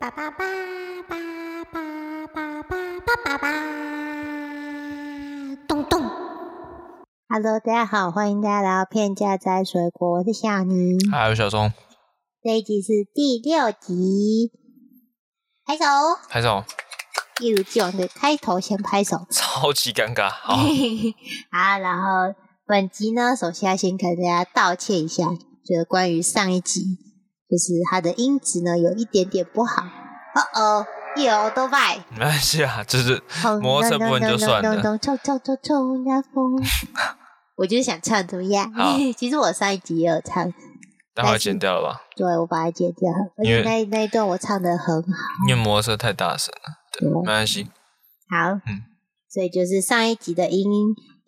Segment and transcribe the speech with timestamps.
[0.00, 0.46] 叭叭叭
[1.06, 1.14] 叭
[1.70, 2.72] 叭叭叭
[3.04, 3.48] 叭叭叭，
[5.68, 6.00] 咚咚。
[7.28, 10.98] Hello，大家好，欢迎大家来到片价摘水果，我是小宁。
[11.10, 11.70] 还有小松，
[12.42, 14.50] 这一集是第六集，
[15.66, 15.84] 拍手。
[16.30, 16.64] 拍手，
[17.40, 19.26] 一如既往的开头先拍手。
[19.30, 20.30] 超级尴尬。
[20.30, 20.56] 好，
[21.52, 22.34] 好，然后
[22.66, 25.26] 本集呢，首先要先跟大家道歉一下，
[25.62, 26.96] 就是关于上一集，
[27.50, 29.82] 就是它的音质呢有一点点不好。
[29.82, 31.98] 哦哦，有都拜。
[32.10, 33.20] 没关系啊，就是
[33.60, 34.80] 摩托车部分就算了。
[34.98, 36.62] 冲冲冲冲呀风！
[37.56, 38.96] 我就是想唱，怎么样好？
[39.16, 40.52] 其实我上一集也有唱，
[41.12, 42.00] 待会剪掉了吧？
[42.14, 45.08] 对我把它剪掉，而因为且那那一段我唱的很好。
[45.48, 47.64] 因为摩托车太大声了，对，对没关系。
[48.30, 48.82] 好，嗯
[49.28, 50.64] 所以就是上一集的音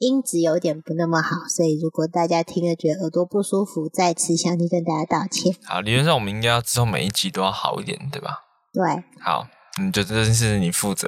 [0.03, 5.55] 音质有点不那么好，所以如果大家听了觉得耳朵不舒服，再次向你跟大家道歉。
[5.65, 8.41] 好，理论上我们应该要之后每一集都要好一点，对吧？
[8.73, 8.83] 对，
[9.21, 9.47] 好，
[9.81, 11.07] 嗯，就这件事你负责。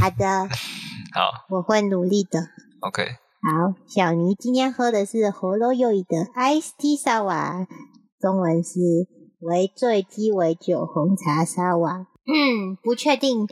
[0.00, 0.48] 好的，
[1.14, 2.40] 好我会努力的。
[2.80, 7.68] ，OK，好，小尼今天喝的是活肉柚的 Ice Tea 沙瓦，
[8.20, 8.80] 中文是
[9.38, 12.08] 为醉鸡尾酒红茶沙瓦。
[12.26, 13.46] 嗯，不确定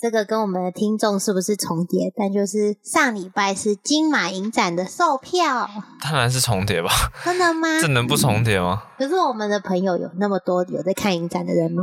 [0.00, 5.68] 这个跟我们的听众是不是重叠，但就是上礼拜是金马影展的售票，
[6.00, 6.90] 当然是重叠吧？
[7.24, 7.68] 真的吗？
[7.82, 8.82] 这能不重叠吗？
[8.96, 11.82] 可是我们的朋友有那么多有在看影展的人吗？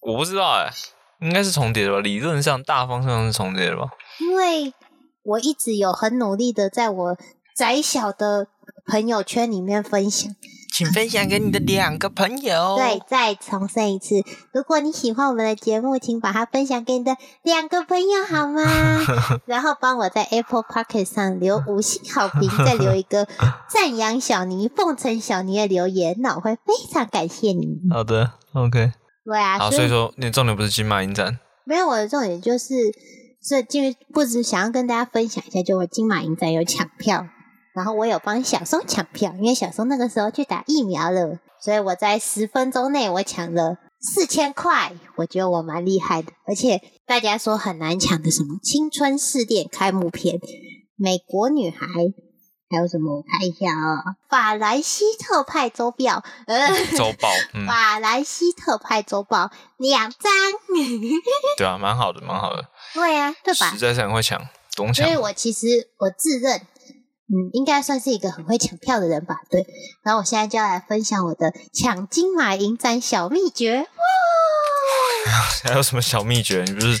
[0.00, 0.72] 我不知道哎、
[1.20, 2.00] 应该是重叠的吧？
[2.00, 3.84] 理论上大方向是重叠的吧？
[4.20, 4.74] 因为
[5.22, 7.16] 我一直有很努力的在我
[7.56, 8.48] 窄小的
[8.86, 10.34] 朋友圈里面分享。
[10.72, 12.76] 请分享给你的两个朋友。
[12.76, 18.62] 对，，再重申一次，如果你喜欢我们的节目，请把它分享给你的两个朋友好吗？
[19.44, 23.28] 然后帮我在 Apple Pocket 上留五星好评，再留一个
[23.68, 27.78] 赞扬小尼、奉承小尼的留言，那我会非常感谢你。
[27.90, 28.92] 好的，OK。
[29.24, 32.74] 对啊，好，所以说你的重点不是金马影展，没有我的重点就是，
[33.40, 33.80] 这就
[34.12, 37.26] 不止想要跟大家分享一下，就我金马影展有抢票，
[37.74, 50.38] 然后我有帮小松抢票，因为小松那个时候去打疫苗了，所以我在十分钟内我抢了四千块，我觉得我蛮厉害的，而且大家说很难抢的什么青春试炼开幕片、
[50.96, 51.86] 美国女孩。
[52.74, 53.16] 还有什么？
[53.16, 60.32] 我看一下啊、法兰西特派周报，呃，周报， 嗯，法兰西特派周报两张，
[61.58, 63.76] 对啊，蛮好的，蛮好的，对啊，对吧实？
[63.76, 64.40] 在是很会抢，
[64.74, 65.18] 懂抢所以。
[65.18, 66.62] 我其实我自认，
[67.32, 69.40] 嗯，应该算是一个很会抢票的人吧。
[69.48, 69.66] 对，
[70.04, 73.78] 然后我现在就要来分享我的抢金马影展小秘诀。
[75.24, 75.32] 哇，
[75.64, 76.62] 还有什么小秘诀？
[76.66, 77.00] 你不是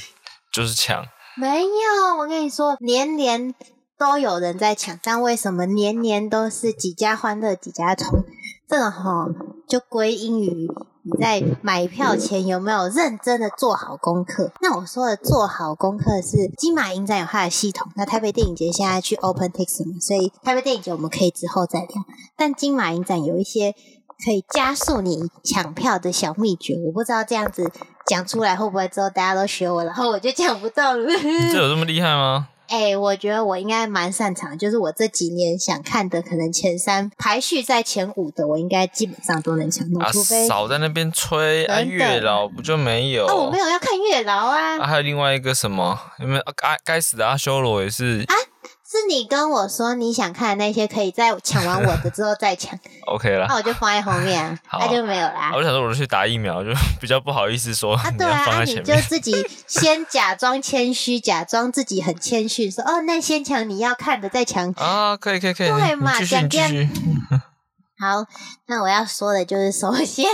[0.50, 1.04] 就是抢？
[1.36, 3.54] 没有，我跟你说，年年
[3.98, 8.24] 都有人在抢，但为什么年年都是几家欢乐几家愁？
[8.68, 9.26] 这个哈、
[9.68, 10.66] 就归因于
[11.04, 14.52] 你在买票前有没有认真的做好功课。
[14.60, 21.88] 那我说的做好功课是金马影展有它的系统，那台北电影节现在去 OpenTix 嘛，所以台北电影节我们可以之后再聊。
[22.36, 23.74] 但金马影展有一些
[24.24, 27.72] 可以加速你抢票的小秘诀，我不知道这样子
[28.06, 31.04] 讲出来会不会之后大家都学我，然后我就抢不到了。
[31.50, 32.48] 这有这么厉害吗？
[32.72, 43.26] 哎、我觉得我应该蛮擅长，就是我这几年想看的，可能前三排序在前五的，我应该基本上都能抢到，啊，除非少在那边吹啊，月老不就没有？
[43.26, 45.98] 啊，我没有要看月老啊，啊，还有另外一个什么？
[46.18, 48.24] 有没有啊该该死的阿修罗也是
[48.92, 53.54] 是你跟我说你想看的那些，可以在抢完我的之后再抢， OK 了那。
[53.56, 55.52] 我就放在后面啊， 好那就没有啦啊。
[55.54, 56.70] 我就想说，我就去打疫苗，就
[57.00, 58.64] 比较不好意思说啊，对啊，啊。
[58.64, 59.34] 你就自己
[59.66, 66.88] 先假装谦虚，假装自己很谦逊，说哦，那先抢你要看的再抢啊，可以可以可以，对嘛你继续你继讲续。
[68.02, 68.26] 好，
[68.66, 70.26] 那我要说的就是，首先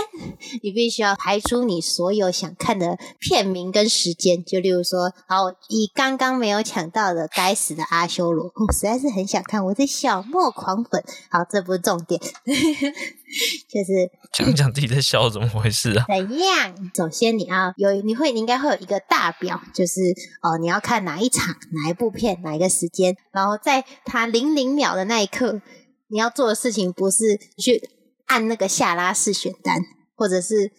[0.63, 11.03] 你必须要排除你所有想看的片名跟时间，就例如说，好，以刚刚没有抢到的《该死的阿修罗》，我实在是很想看，我是小莫狂粉。
[11.29, 12.19] 好，这不是重点，
[12.49, 16.05] 就是 讲一讲自己在笑，怎么回事啊？
[16.07, 16.73] 怎样？
[16.95, 20.01] 首先你要有，你会你应该会有一个大表，就是
[20.41, 25.61] 哦，你要看哪一场、哪一部片、哪一个时间，然后在它零零秒的那一刻，
[26.09, 27.81] 你要做的事情不是去
[28.25, 29.79] 按那个下拉式选单，
[30.15, 30.71] 或者是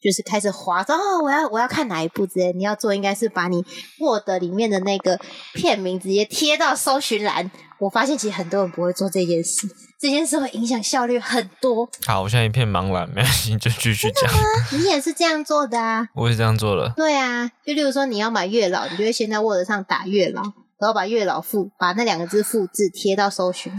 [0.00, 3.64] 就是开始滑说哦，我要我要看哪一部之类，你要做应该是把你
[3.98, 5.18] Word 里面的那个
[5.54, 7.50] 片名直接贴到搜寻栏。
[7.80, 9.66] 我发现其实很多人不会做这件事，
[10.00, 11.86] 这件事会影响效率很多。
[12.06, 14.30] 好，我现在一片茫然，没关系，就继续讲。
[14.78, 16.08] 你也是这样做的啊？
[16.14, 16.92] 我也这样做的。
[16.96, 20.42] 对啊，就例如说你要买月老，你就会先在 Word 上打月老，
[20.78, 23.72] 然后把月老复把那两个字复制贴到搜寻。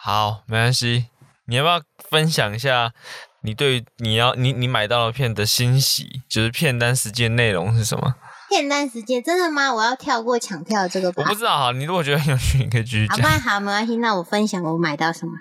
[0.00, 1.06] 好，没关系。
[1.46, 2.92] 你要不要分享一下
[3.42, 8.14] 你对你要你你买到的片的欣喜，就是片单时间内容是什么？
[8.48, 9.74] 片单时间真的吗？
[9.74, 11.34] 我要跳过抢票这个吧我不。
[11.34, 13.30] 知道哈，你如果觉得很有趣，你可以继续讲好讲。
[13.30, 13.96] 吧，好，没关系。
[13.96, 15.32] 那我分享我买到什么。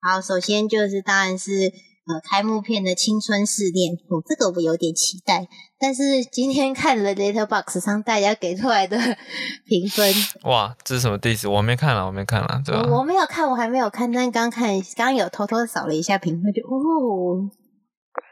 [0.00, 1.72] 好，首先就是当然是
[2.08, 5.46] 呃开幕片的《青春试炼》，哦，这个我有点期待。
[5.78, 8.96] 但是今天看了 Letterbox 上大家给出来的
[9.66, 10.12] 评分，
[10.42, 11.48] 哇，这是什么 diss？
[11.48, 12.82] 我还没看了，我没看了，对吧？
[12.90, 17.48] 我我没有看，我还没有看，但刚看刚刚有偷偷扫了一下评分，就哦，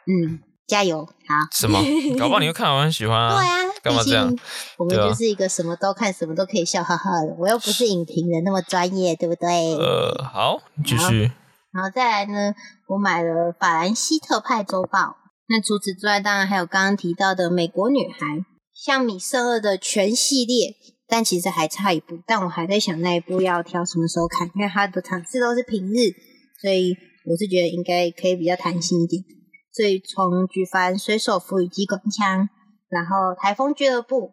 [0.07, 1.35] 嗯，加油，好。
[1.53, 1.79] 什么？
[2.19, 3.39] 搞不好你会看，我很喜欢啊。
[3.39, 4.39] 对啊，毕干嘛这样竟
[4.79, 7.37] 我们就是一个什么都看、什么都可以笑哈哈的。
[7.39, 9.75] 我又不是影评人那么专业，对不对？
[9.77, 11.31] 呃，好，你继续。
[11.77, 12.55] 然后再来呢，
[12.89, 15.17] 我买了法兰西特派周报。
[15.47, 18.45] 那除此之外，当然还有刚刚提到的美国女孩，
[18.75, 20.75] 像米瑟二的全系列，
[21.07, 22.19] 但其实还差一部。
[22.27, 26.17] 但我还在想那一部要挑什么时候看，因为它的场次都是平日，
[26.63, 26.97] 所以
[27.27, 29.23] 我是觉得应该可以比较弹性一点。
[29.71, 32.49] 所以从举凡水手服与机关枪，
[32.89, 34.33] 然后台风俱乐部、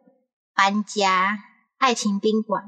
[0.56, 1.38] 搬家、
[1.78, 2.63] 爱情宾馆、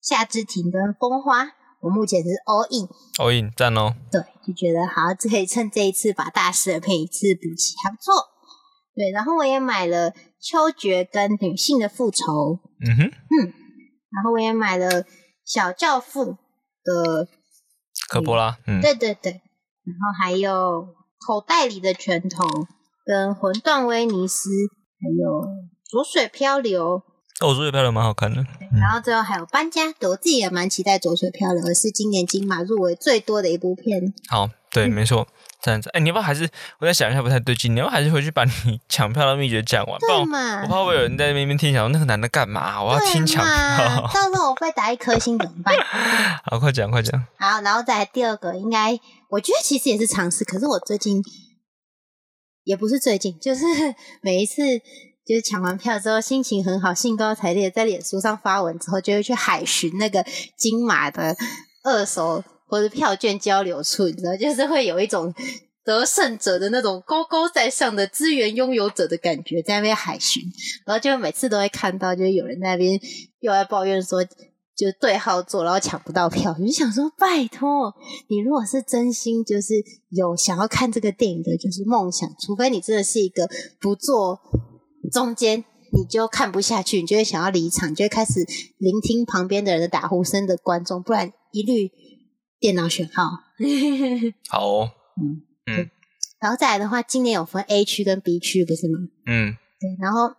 [0.00, 1.50] 夏之庭跟风花，
[1.80, 2.88] 我目前是 all in。
[3.18, 3.94] all in 赞哦。
[4.10, 8.28] 对，就觉得好，这可以趁这一次把大师的片一次补齐，还不错。
[8.94, 10.10] 对，然后我也买了
[10.40, 12.24] 《秋决》跟《女性的复仇》，
[12.86, 13.54] 嗯哼，嗯
[14.10, 15.04] 然后我也买了
[15.44, 16.32] 《小教父》
[16.82, 17.28] 的，
[18.08, 20.52] 科波拉，嗯，对对对，然后还有
[21.24, 22.44] 《口袋里的拳头》
[23.04, 24.50] 跟《魂断威尼斯》，
[25.00, 25.40] 还有
[25.88, 26.98] 《浊水漂流》，
[27.40, 28.44] 哦，我说的漂流蛮好看的。
[28.78, 34.12] 然后最后还有《搬家》，对我自己也蛮期待《浊水漂流》，是今年金马入围最多的一部片。
[34.28, 35.26] 好，对，嗯没错，
[35.62, 35.88] 这样子。
[35.94, 36.48] 哎，你要不要还是
[36.78, 37.74] 我在想一下不太对劲？
[37.74, 38.52] 你要不要还是回去把你
[38.88, 39.98] 抢票的秘诀讲完？
[39.98, 40.62] 不然我对嘛？
[40.62, 42.82] 我怕会有人在那边听，想说那个男的干嘛？
[42.82, 44.10] 我要听抢票。
[44.12, 45.74] 到时候我被打一颗星怎么办？
[46.44, 47.18] 好，快讲，快讲。
[47.38, 49.00] 好，然后再来第二个，应该
[49.30, 51.22] 我觉得其实也是尝试，可是我最近
[52.64, 53.64] 也不是最近，就是
[54.20, 54.62] 每一次
[55.26, 60.24] 就是抢完票之后心情很好，兴高采烈，在脸书上发文之后，就会去海巡那个
[60.56, 61.36] 金马的
[61.84, 65.34] 二手或者票券交流处，你知道，就是会有一种。
[65.82, 70.42] 得胜者的那种高高在上的资源拥有者的感觉，在那边海巡，
[70.84, 73.00] 然后就每次都会看到，就是有人在那边
[73.40, 76.54] 又在抱怨说，就对号座，然后抢不到票。
[76.60, 77.94] 我就想说，拜托
[78.28, 83.48] 你，如果是真心就是有想要看这个电影的，就是梦想，除非你真的是一个
[83.80, 84.38] 不做
[85.08, 85.64] 中间。
[85.92, 88.46] 你就看不下去，你就会想要离场，你就会开始
[88.78, 91.90] 聆听旁边的人的打呼声的观众，不然一律
[92.60, 93.24] 电脑选号。
[94.48, 94.90] 好哦，
[96.40, 99.00] 然后再来的话，今年有分 A 区跟 B 区，不是吗？
[99.26, 100.32] 嗯，对，然后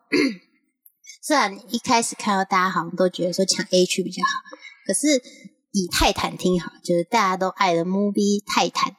[1.22, 4.56] 虽然一开始看到大家好像都觉得说抢 A 区比较好，
[4.88, 5.22] 可是
[5.74, 8.96] 以泰坦厅好，就是大家都爱的 movie 泰坦。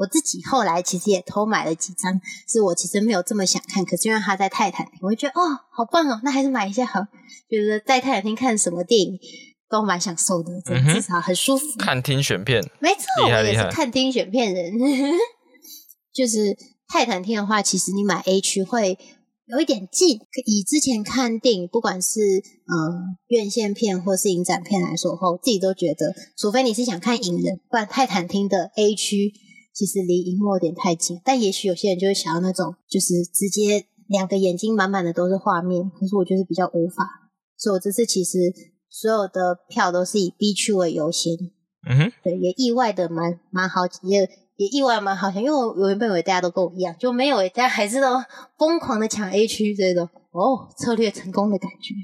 [0.00, 2.18] 我自己后来其实也偷买了几张，
[2.48, 7.00] 是我其实没有这么想看，可是因为他在泰坦厅，我就觉得哦，好棒哦，那还是买一下好。
[7.50, 9.18] 觉得在泰坦厅看什么电影
[9.68, 11.64] 都蛮享受的，嗯至少很舒服。
[11.78, 14.72] 看听选片，没错，我也是看听选片人。
[16.14, 16.56] 就是
[16.88, 18.98] 泰坦厅的话，其实你买 A 区会
[19.46, 20.18] 有一点近。
[20.46, 22.74] 以之前看电影，不管是呃
[23.28, 29.32] 院线片或是影展片来说的话，我自己都觉得，除非你是想看影人，不然泰坦厅的 A 区
[29.80, 31.18] 其实离荧幕有点太近。
[31.24, 38.52] 但也许有些人就会想要那种，就是直接两个眼睛满满的都是画面，可是我就是比较无法，所以我这次其实
[38.90, 41.32] 所有的票都是以 B 区为优先。
[41.88, 48.22] 嗯哼，对，也意外的蛮蛮好，也也意外蛮好笑，因为我我原本以为大家都跟我一样，就没有，大家还是都
[48.58, 51.94] 疯狂的抢 A 区这种哦，策略成功的感觉。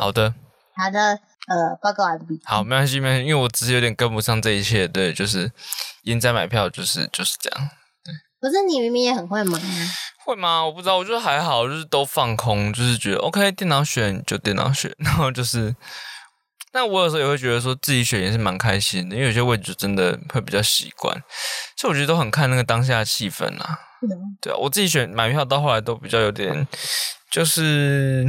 [0.00, 0.34] 好的，
[0.74, 2.40] 好的，呃，报告完毕。
[2.44, 4.86] 好，没关系，没关系，因为我只是有点跟不上这一切。
[4.86, 5.50] 对，就是
[6.02, 7.70] 赢在买票，就是就是这样。
[8.40, 9.66] 可是你明明也很会忙啊，
[10.24, 10.64] 会吗？
[10.64, 15.74] 我不知道，我觉得还好，就是都放空，就是觉得 OK，电脑选就电脑选， 然后就是，
[16.72, 21.14] 但我有时候也会觉得说自己选也是蛮开心的，因为有些位置真的会比较习惯，
[21.76, 23.78] 所以我觉得都很看那个当下的气氛啦。
[24.02, 24.08] 嗯
[24.40, 26.66] 对啊，我自己选买票到后来都比较有点，
[27.30, 28.26] 就是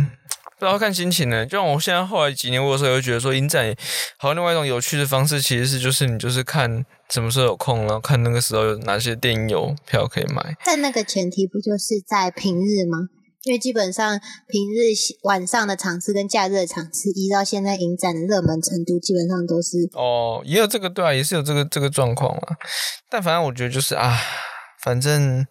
[0.63, 1.45] 不知道看心情呢。
[1.45, 3.75] 就像我现在后来几年，我有时候也会觉得说，影展
[4.17, 10.55] 好像另外一种有趣的方式，其实是就是你就是看什么时候有空，然后看那个时候有哪些电影有票可以买。
[10.63, 13.09] 但那个前提不就是在平日吗？
[13.43, 14.17] 因为基本上
[14.47, 22.55] 平日晚上的场次跟假日的场次，依照现在影展的热门程度，基本上都是哦，也有这个对啊，也是有这个这个状况啊。
[23.09, 24.17] 但反正我觉得就是啊，
[24.81, 25.45] 反正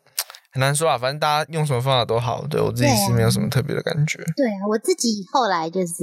[0.53, 2.47] 很难说啊，反正大家用什么方法都好。
[2.47, 4.19] 对我自己是没有什么特别的感觉。
[4.37, 5.95] 对啊，我自己后来就是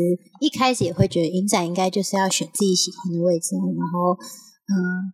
[0.41, 4.13] 一开始也会觉得影展应该就是要选自己喜欢的位置，然后
[4.67, 5.13] 嗯，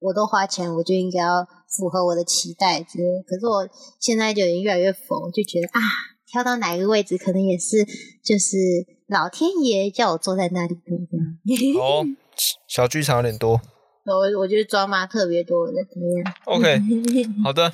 [0.00, 3.22] 我都花钱，我就应该要符合我的期待之类。
[3.26, 3.66] 可是我
[3.98, 5.80] 现在就已经越来越疯，就觉得啊，
[6.26, 7.84] 挑到哪一个位置，可能也是
[8.22, 8.56] 就是
[9.06, 11.82] 老天爷叫我坐在那里的这样。
[11.82, 12.04] 哦，
[12.68, 13.60] 小剧场有点多。
[14.04, 16.80] 我我觉得装妈特别多的，怎么样？OK，
[17.44, 17.70] 好的，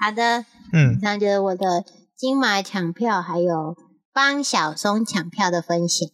[0.00, 1.84] 好的，嗯以，上就是我的
[2.16, 3.76] 金马抢票，还有
[4.12, 6.08] 帮小松抢票的分享，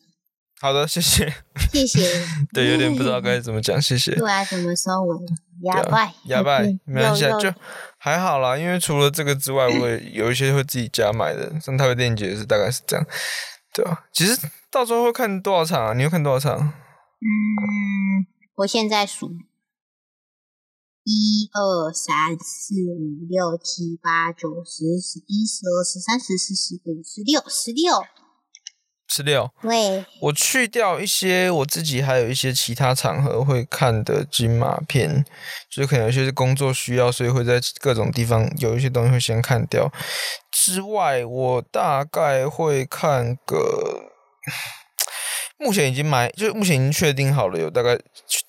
[0.61, 1.33] 好的，谢谢。
[1.73, 2.01] 谢谢。
[2.53, 4.15] 对，有点不知道该怎么讲，谢谢。
[4.19, 5.17] 对啊，怎么收尾？
[5.63, 7.51] 哑巴，哑巴嗯没关系就
[7.97, 8.59] 还好啦。
[8.59, 13.07] 因为除了这个之外，我也 有一些会自己家买的，像台北电影节也是大概是这样，
[13.73, 14.05] 对啊。
[14.13, 14.39] 其实
[14.71, 15.95] 到时候会看多少场啊？
[15.95, 16.59] 你会看多少场？
[16.61, 18.27] 嗯，
[18.57, 19.31] 我现在数
[21.09, 28.03] 一二三四五六七八九十十一十二十三十四十五十六十六。
[29.07, 29.49] 十六。
[29.63, 35.25] 喂，我去掉一些我自己还有一些其他场合会看的金马片，
[35.71, 39.89] 就是可能有些是工作需要，所以会在各种地方有一些东西会先看掉。
[40.51, 44.11] 之外，我大概会看个，
[45.57, 47.97] 目前已经买，就目前已经确定好了，有大概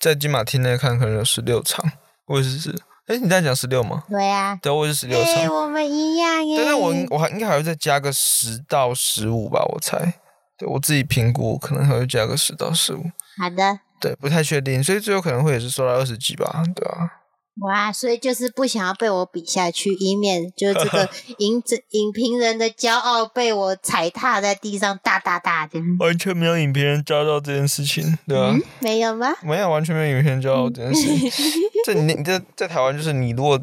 [0.00, 1.88] 在金马厅内看可能有十六场。
[2.28, 2.70] 我也是，
[3.06, 4.04] 哎，你在讲十六吗？
[4.08, 5.54] 对啊，对，我也是十六哎、场。
[5.54, 6.56] 我们一样耶。
[6.58, 10.14] 但是我应我还应该还会再加个十到十五吧，我猜。
[10.56, 13.04] 对我自己评估，可能还会加个十到十五。
[13.38, 17.17] 好的，对，不太确定，所以最后可能会也是收到二十几吧，对啊。
[17.60, 25.80] 哇，所以就是不想要被我比下去，以免就是这个 影这影评人的骄傲被我踩踏在地上，大大大的。
[25.98, 29.34] 完全没有影评人骄傲这件事情，对啊，嗯，没有吗？
[29.42, 31.30] 没有完全没有影评人骄傲这件事情。
[31.84, 33.60] 这你你在在台湾，就是你如果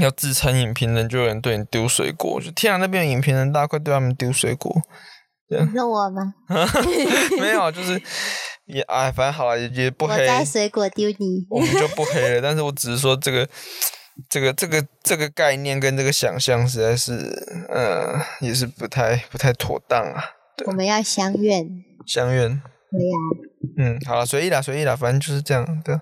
[0.00, 4.74] 要自称影评人，就有人对你丢水果，就天啊，那边的影评人，大家快对他们丢水果。
[5.74, 6.34] 那我吗？
[7.40, 8.00] 没有啊，就是
[8.68, 11.46] 也哎，反正好了，也也不我黑，在水果丢你。
[11.50, 12.40] 我们就不黑了。
[12.40, 13.48] 但是我只是说这个。
[14.28, 17.12] 这个这个这个概念跟这个想象实在是，
[17.68, 20.20] 呃，也是不太不太妥当啊。
[20.66, 21.84] 我们要相愿。
[22.04, 22.60] 相怨，
[22.90, 23.16] 对呀、
[23.76, 26.00] 嗯，好了，随意啦，随意啦，反正就是这样的，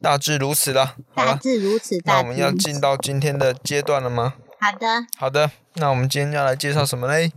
[0.00, 0.94] 大致如此啦。
[1.16, 1.98] 大，致如此。
[2.02, 4.34] 大那我们要进到今天的阶段了吗？
[4.60, 4.86] 好的，
[5.18, 7.32] 好的，那我们今天要来介绍什么嘞？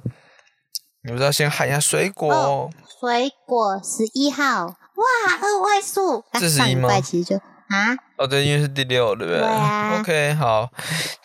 [1.03, 2.31] 你不是要先喊一下水果？
[2.33, 5.03] 哦水果十一号，哇，
[5.41, 6.19] 二位数。
[6.29, 9.39] 啊这是上一吗其实就啊，哦，对，因为是第六，对不对？
[9.39, 10.69] 对啊 OK，好，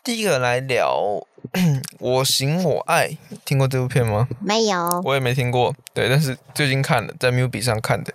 [0.02, 0.96] 第一个来聊
[2.00, 3.08] 《我行我爱》，
[3.44, 4.26] 听过这部片吗？
[4.40, 5.02] 没有。
[5.04, 8.14] 我也没听过，对，但是最近看了，在 m u b i 上看的，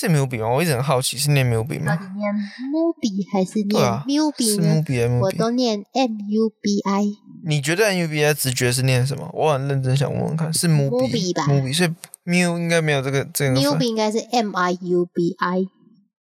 [0.00, 0.48] 是 m u b 吗？
[0.48, 1.94] 我一直很好奇，是念 m u b 吗？
[2.16, 2.34] 念
[2.72, 7.04] Mubi 还是念对啊 Mubi 是呢？m u b 我 m u b 都念 M U B I。
[7.44, 9.28] 你觉得 M U B I 直觉是念什么？
[9.34, 11.90] 我很认真想问问看，是 m u b Mubi 吧 m u b 所以
[12.24, 15.66] mu 应该没有这个这个分 Mubi 应该是 M I U B I。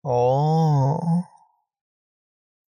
[0.03, 1.01] 哦，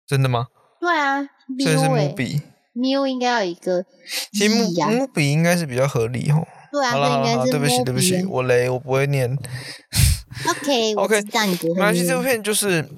[0.07, 0.49] 真的吗？
[0.79, 1.23] 对啊
[1.63, 2.43] 所以是 Mu m 哎 u b i
[2.75, 3.87] Mu 应该有一个
[4.33, 6.47] 其实 m u b 应该是比较合理哦。
[6.71, 9.35] 对啊，好了好了对不起对不起，Mubi 我雷，我不会念。
[10.49, 12.23] OK， 我 OK，知道你不会没关系，这部。
[12.23, 12.89] 片就是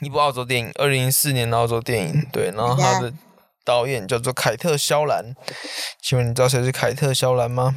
[0.00, 3.12] 一部澳洲电影，二零一四年的澳洲电影，对，然后它的
[3.64, 5.34] 导演叫做凯特·肖兰。
[6.02, 7.74] 请问你知道谁是凯特·肖兰吗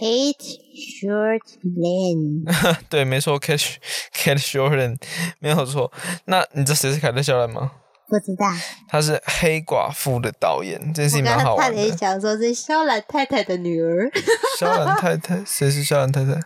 [0.00, 0.58] ？Kate
[1.02, 3.76] Shortland， 对，没错，Kate
[4.14, 4.98] Kate Shortland
[5.40, 5.90] 没有错。
[6.26, 7.72] 那你知道谁是凯特·肖兰吗？
[8.08, 8.46] 不知道。
[8.88, 11.96] 他是《黑寡妇》的导演，这件事我情蛮刚刚差点好玩的。
[11.96, 14.10] 想说是肖兰太太的女儿。
[14.58, 16.40] 肖兰太太，谁是肖兰太太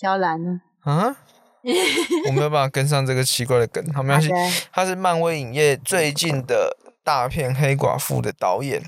[0.00, 0.60] 肖兰呢？
[0.82, 1.16] 啊？
[2.26, 4.30] 我没有办法跟上这个奇怪的梗，好，没关系。
[4.70, 8.82] 他是漫威影业最近的大片《黑寡妇》的导演。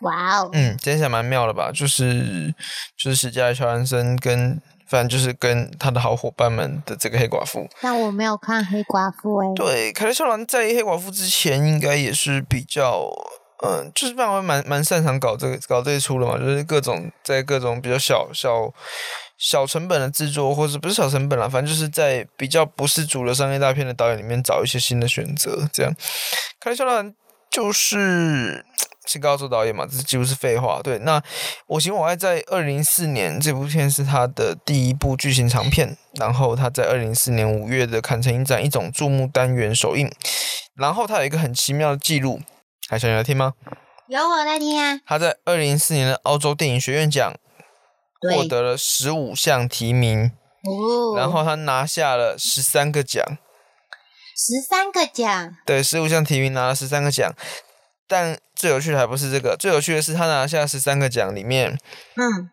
[0.00, 1.70] 哇哦，嗯，这起来蛮妙的吧？
[1.70, 2.54] 就是
[2.96, 7.68] 就是史嘉丽·乔安森跟反正就是跟他的好伙伴们的这个黑寡妇。
[7.82, 9.48] 但我没有看黑寡妇哎。
[9.54, 13.10] 对，凯特·肖兰在黑寡妇之前应该也是比较。
[13.64, 18.68] 嗯，就是漫威蛮蛮擅长搞这个搞这一出的嘛，就是各种在各种比较小小
[19.42, 25.68] 小成本的制作，或者不是小成本啦，反正就是在比较不是主流商业大片的导演里面找一些新的选择。
[25.72, 25.92] 这样，
[26.60, 27.12] 凯特·肖兰
[27.50, 28.64] 就是
[29.04, 30.80] 是个澳洲导演嘛，这几乎是废话。
[30.80, 31.18] 对，那
[31.66, 40.08] 《我行我爱》在二零零四年这部片是他的第一部剧情长片，然后他在二零零四年五月的坎城影展一种注目单元首映，
[40.76, 42.40] 然后他有一个很奇妙的记录，
[42.88, 43.54] 还想要听吗？
[44.06, 45.00] 有我在听啊。
[45.04, 47.34] 他在二零零四年的澳洲电影学院奖
[48.22, 53.24] 获，得了十五项提名，哦，然后他拿下了十三个奖，
[54.36, 57.32] 十三个奖，对，十五项提名拿了十三个奖。
[58.08, 61.78] 但最有趣的还不是这个，最有趣的是他拿下十三个奖里面，
[62.16, 62.50] 嗯，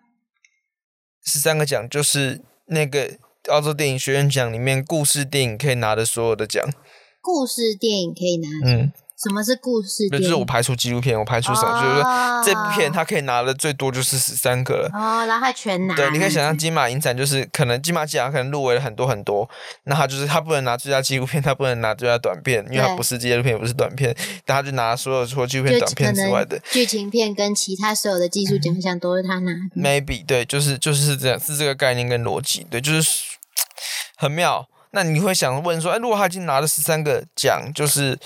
[1.25, 3.17] 十三个奖就是那个
[3.49, 6.63] 澳洲电影学院奖里面故事电影可以拿的所有的奖。
[7.21, 10.23] 故事电影可以拿，嗯，什么是故事就？
[10.29, 14.89] 是我排除纪录片，我排除什么，就是说哦这部片它可以拿的最多就是十三个了。
[14.93, 19.49] 哦，然后他全拿，对，你可以想象金马影展就是可能金马奖可能入围了很多很多，
[19.83, 29.59] 那他就是他不能拿最佳纪录片，他不能拿最佳短片，因为他不是纪录片，也不是短片，但他就拿所有除了纪录片、短片之外的剧情片跟其他所有的技术奖项都是他拿的。
[29.75, 33.21] maybe 对，就是就是这样，是这个概念跟逻辑，对，就是
[34.15, 34.67] 很妙。
[34.91, 38.17] 那你会想问说，哎，如果他已经拿了十三个奖，就是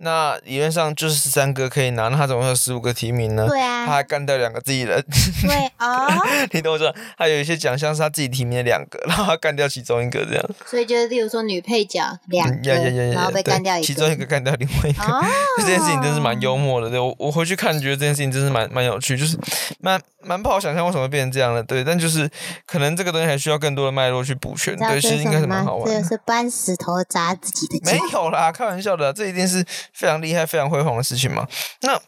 [0.00, 3.46] 那理论上就是十三个可以拿，那他怎么会有十五个提名呢？
[3.48, 5.04] 对啊他啊，还干掉两个自己人，
[5.42, 6.06] 对哦，
[6.52, 6.94] 你懂我说？
[7.16, 10.50] 他有一些奖项是他自己提名的两个，然后他干掉其中一个，这样。
[10.64, 12.72] 所以就是例如说女配角两个，
[13.12, 15.04] 然后被干掉一个，其中一个干掉另外一个。
[15.58, 19.36] 这件事情真是蛮幽默的，对我我回去看，觉得这件事情真是蛮蛮有趣，就是
[19.80, 22.30] 蛮蛮不好想象为什么会变成这样的，对，但就是
[22.66, 25.46] 可能这个东西还需要更多的脉络去补全，对，其实应该是？
[25.48, 26.04] 蛮好玩的。
[26.04, 27.98] 是搬石头砸自己的没。
[28.12, 31.46] 有啦，开玩笑的，这一定是非常厉害、非常辉煌的事情嘛。
[31.82, 32.00] 那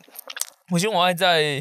[0.73, 1.61] 我希望我爱在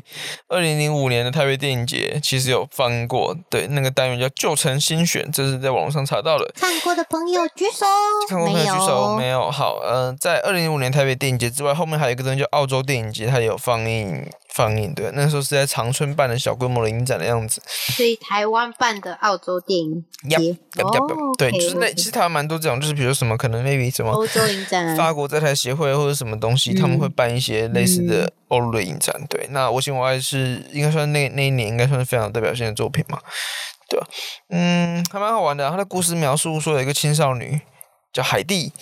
[0.50, 6.48] 二零零五年的台北电影节其实有放映过，对，那个单元叫《旧城新选》，这是在网络上查到的。
[6.56, 7.88] 看过的朋友举手，
[8.30, 9.40] 看过朋友举手，没有。
[9.46, 9.52] 有。
[9.52, 14.94] 好，呃，在二零零五年台北电影节之外，后面还有一个东西叫澳洲电影节，它也有放映放映。
[14.94, 17.62] 对，那时候是在长春办的小规模的影展的样子。
[17.68, 20.58] 所以台湾办的澳洲电影节
[21.38, 29.16] 对就是那其实台湾蛮多这种，就是比如说什么可能 maybe 什么欧洲影展啊法国在台协会或者什么东西，他们会办一些类似的欧陆的影展。
[29.30, 33.20] 对，那《我心我爱》是应该算那那一年应该算是非常有代表性的作品嘛，
[33.90, 34.08] 对吧？
[34.50, 35.72] 嗯，还蛮好玩的啊。
[35.72, 37.62] 他的故事描述说有一个青少女
[38.12, 38.74] 叫海蒂，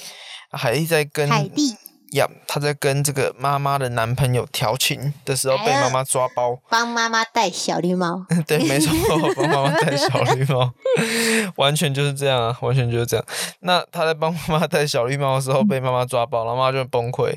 [0.52, 1.76] 海蒂在跟海蒂
[2.12, 6.60] 呀她在跟这个妈妈的男朋友调情的时候被妈妈抓包。
[6.70, 8.92] 帮妈妈戴小绿帽， 对，没错，
[9.36, 10.72] 帮妈妈戴小绿帽，
[11.58, 13.26] 完全就是这样啊，完全就是这样。
[13.62, 17.36] 那他在帮妈妈戴小绿帽的时候被妈妈抓包，然后妈妈就崩溃，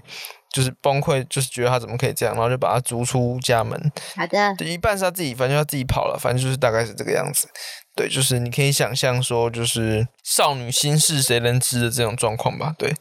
[0.53, 3.93] 就是崩溃，就是觉得他怎么可以这样，然后就把他逐出家门。
[4.17, 7.49] 好的，对，一半是他自己，反正他自己跑了，反正就是大概是这个样子。
[7.97, 12.75] 对，就是你可以想象说，就是少女心事谁能知的这种状况吧？
[12.79, 12.95] 对，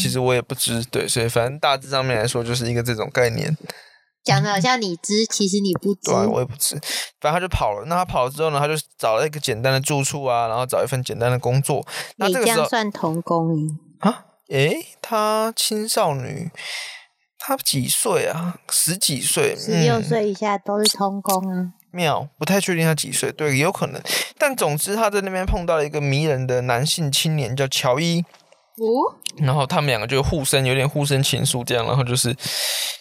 [0.00, 3.56] 其实我也不知，对，所以反正大致上面来说，就是一个这种概念。
[4.22, 6.14] 讲的好像你知，其实你不知对、。
[6.14, 6.74] 啊，我也不知。
[7.20, 7.84] 反正他就跑了。
[7.86, 11.86] 那他跑了之后呢，他就找了一个简单的住处啊，然后找一份简单的工作。
[12.16, 16.50] 那你这这个时候样算童工诶，啊，诶，她青少女，
[17.38, 18.58] 她几岁啊？
[18.70, 21.74] 十几岁，十六嗯岁以下都是童工啊。
[21.94, 24.02] 妙，不太确定他几岁，对，有可能。
[24.36, 28.24] 但总之，他在那边碰到了一个迷人的男性青年，叫乔伊。
[28.76, 32.34] 哦，然后他们两个就互生，有点互生情愫这样，然后就是，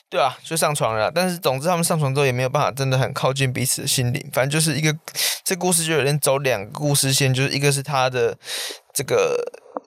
[0.07, 1.11] 对啊，就上床了。
[1.11, 4.95] 但是总之他们上床之后也没有办法真的很靠近彼此的心灵，反正就是一个
[5.43, 8.37] 这故事就有点走两个故事线，就是一个是他的
[8.93, 9.35] 这个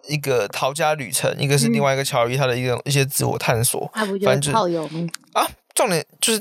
[0.08, 5.06] 一个逃家旅程，一个是另外一个乔伊他的一个一些自我探索那不就是反正炮友吗？
[5.34, 5.48] 啊。
[5.76, 6.40] 重点就是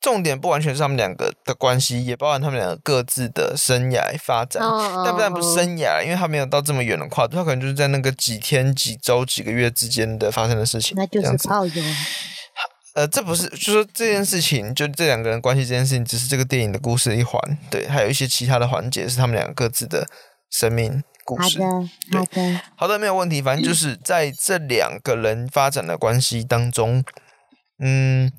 [0.00, 4.62] 重点不完全是他们两个的关系，也包含他们两个各自的生涯发展。
[4.62, 10.94] 哦但不但不是生涯，因为他没有到这么远的跨度，他可能就是在那个几天、几周、几个月之间的发生的事情。
[10.96, 11.48] 那就是这样子。
[12.94, 17.38] 呃，这不是，就说这件事情，就这两个人关系这件事情，只是这个电影的故事的一环。
[17.70, 20.06] 对，还有一些其他的环节是他们两个各自的
[20.50, 21.62] 生命故事。
[21.62, 22.60] 好的，好的。
[22.74, 23.42] 好的，没有问题。
[23.42, 27.04] 反正就是在这两个人发展的关系当中，
[27.78, 28.32] 嗯，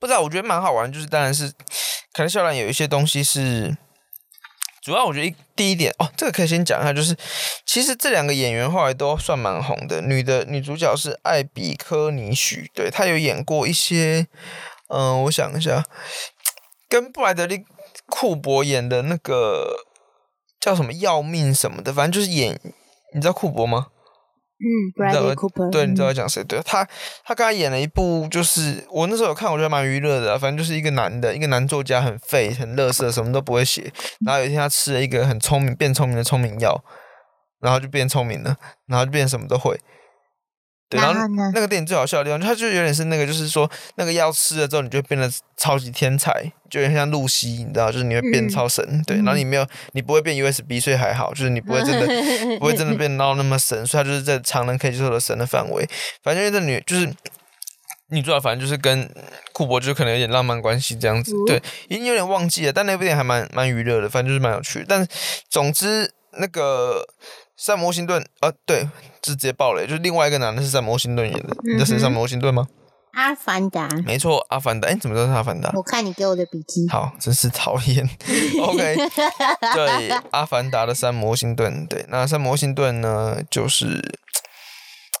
[0.00, 0.90] 不知道，我觉得蛮好玩。
[0.90, 1.52] 就是当然是，
[2.12, 3.76] 可能笑兰有一些东西是，
[4.82, 7.14] 主要我觉得第一点哦，这个可以先讲一下，就是
[7.66, 10.00] 其实这两个演员后来都算蛮红的。
[10.00, 14.26] 女的女主角是艾比科尼许，对她有演过一些，
[14.88, 15.84] 嗯、我想一下，
[16.88, 17.64] 跟布莱德利
[18.06, 19.84] 库珀演的那个
[20.58, 22.58] 叫什么要命什么的，反正就是演，
[23.14, 23.88] 你知道库珀吗？
[24.60, 25.70] 嗯，Bradley Cooper。
[25.70, 26.44] 对，你知道嗯在讲谁？
[26.44, 26.86] 对他，
[27.24, 33.90] 他刚才演了一部，就是我那时候有看，我觉得蛮娱乐的啊、反正就是一个男的，一个男作家，很废，很乐色，什么都不会写。
[34.24, 36.84] 然后有一天他吃了一个很聪明、变聪明的聪明药，
[37.60, 39.80] 然后就变聪明了，然后就变什么都会。
[40.90, 48.84] 对，然后那个电影最好笑的地方，它就有点是那个，就是说那个药吃了之后，你就会变得超级天才，就有点像露西，你知道，就是你会变嗯超神。
[49.06, 52.06] 对，然后你没有，你不会变 USB，所以还好，就是你不会真的
[52.58, 55.88] 不会真的变到那么神，所以它就是在常人可以接受的神的范围。
[56.24, 57.06] 反正因为这女就是
[58.08, 59.08] 女主角，反正就是跟
[59.52, 61.32] 库珀就可能有点浪漫关系这样子。
[61.32, 64.86] 哦对，已经有点忘记了，但那部电影还蛮蛮娱乐的，反正就是蛮有趣的。
[64.88, 65.06] 但
[65.48, 67.06] 总之，那个
[67.60, 68.84] 山姆·沃辛顿，呃，对，
[69.20, 71.54] 就直接爆雷，就是另外一个男的是山姆·沃辛顿演的。
[71.62, 72.66] 你知道谁是山姆·沃辛顿吗？
[73.12, 74.88] 阿凡达，没错，《阿凡达》。
[74.90, 75.68] 哎，怎么知道是《阿凡达》？
[75.76, 76.88] 我看你给我的笔记。
[76.88, 78.08] 好，真是讨厌。
[78.62, 78.96] OK，
[79.74, 84.18] 对，《阿凡达》的三魔星盾，对，那三魔星盾呢，就是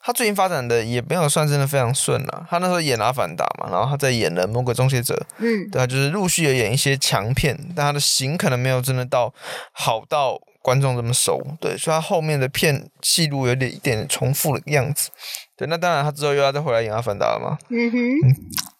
[0.02, 2.46] 他最近发展的也没有算真的非常顺啊。
[2.48, 9.34] 他那时候演《阿凡达》嘛，然后他在演了《魔鬼终结者》，嗯，对啊，就是陆续的演一些强片，但他的型可能没有真的到
[9.72, 15.10] 好到观众这么熟，对，所以他后面的片戏路有点一点重复的样子。
[15.56, 17.58] 对，那当然，他之后又要再回来演《阿凡达》了嘛。
[17.70, 17.98] 嗯哼。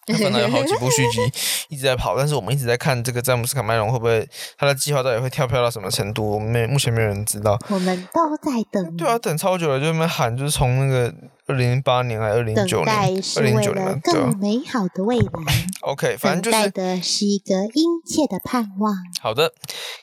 [0.07, 1.19] 本来有好几部续集
[1.69, 6.31] 一直在跑，但是我们一直在看这个詹姆斯卡麦隆会不会他的计划到底会跳票到什么程度？
[6.31, 7.57] 我们没目前没有人知道。
[7.69, 8.97] 我们都在等。
[8.97, 11.13] 对啊，等超久了，就那边喊，就是从那个
[11.45, 12.95] 二零零八年还是二零九年，
[13.37, 15.65] 二零九年，更美好的未来。
[15.81, 18.95] OK，反正就是的是一个殷切的盼望。
[19.21, 19.53] 好的，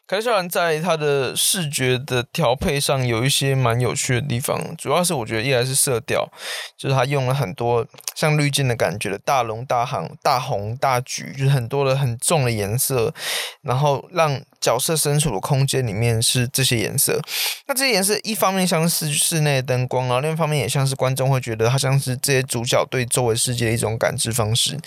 [0.07, 6.29] 凯特·肖兰在他的视觉的调配上有一些蛮有趣的地方，主要是我觉得依然是色调，
[6.77, 7.85] 就是他用了很多
[8.15, 9.88] 像滤镜的感觉的大龙大。
[10.23, 13.15] 大红大橘，就是很多的很重的颜色，
[13.63, 17.21] 然后让角色身处的空间里面是这些颜色。
[17.67, 24.79] 那这些颜色一方面像是室内灯光，然后另一方面也像是观众会觉得它像是这些主角对周围世界的一种感知方式。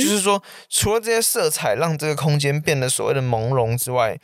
[0.00, 4.18] 就是说，除了这些色彩让这个空间变得所谓的朦胧之外。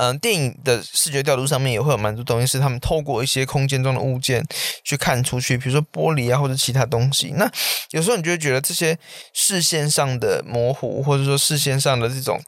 [0.00, 4.46] 嗯，电影的视觉调度上面也会有蛮多东西，是他们透过一些空间中的物件
[4.84, 7.32] 去看出去，比如说玻璃啊或者其他东西。
[7.36, 7.50] 那
[7.90, 8.96] 有时候你就会觉得这些
[9.34, 12.40] 视线上的模糊，或者说视线上的这种。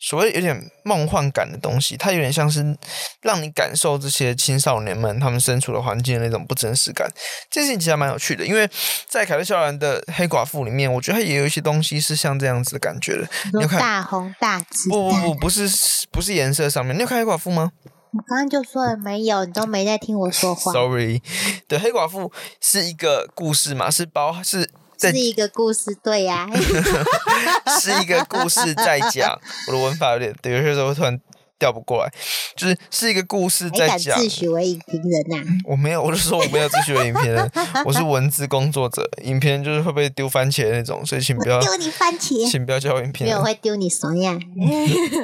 [0.00, 2.76] 所谓有点梦幻感的东西，它有点像是
[3.22, 7.10] 让你感受这些青少年们他们身处的环境的那种不真实感。
[7.50, 8.68] 这件事情其实蛮有趣的，因为
[9.08, 13.28] 在凯特·肖兰的《黑寡妇》里面，我觉得它也有一些东西是像这样子的感觉的。
[13.60, 14.88] 你看大红大紫？
[14.88, 16.96] 不不不，不是不是颜色上面。
[16.96, 17.72] 你有看《黑寡妇》吗？
[18.12, 20.72] 我刚刚就说了没有，你都没在听我说话。
[20.72, 21.20] Sorry，
[21.66, 22.28] 对，《黑寡妇》
[22.60, 24.70] 是一个故事嘛，是包是。
[25.00, 26.48] 是一个故事，对呀，
[27.80, 29.38] 是一个故事在讲。
[29.68, 31.20] 我的文法有点，有些时候突然
[31.58, 32.12] 调不过来，
[32.56, 34.18] 就是是一个故事在讲。
[34.18, 35.44] 自诩为影评人呐？
[35.64, 37.50] 我没有，我就说我没有自诩为影评人，
[37.86, 39.08] 我是文字工作者。
[39.22, 44.36] 影评就是会被丢番茄那种，所以请不要丢你番茄，请不要叫我影评人，没有会丢你什么呀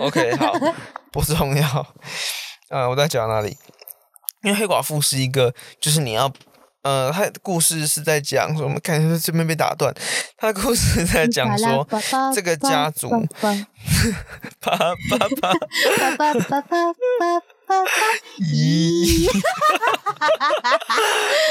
[0.00, 0.52] ？OK，好，
[1.10, 1.66] 不重要。
[2.68, 3.56] 啊，我在讲哪里？
[4.42, 6.32] 因为黑寡妇是一个，就是你要。
[6.84, 9.92] 呃，他的故事是在讲说，我们看这边被打断。
[10.36, 11.86] 他的故事在讲说，
[12.34, 13.10] 这个家族，
[18.52, 19.30] 咦，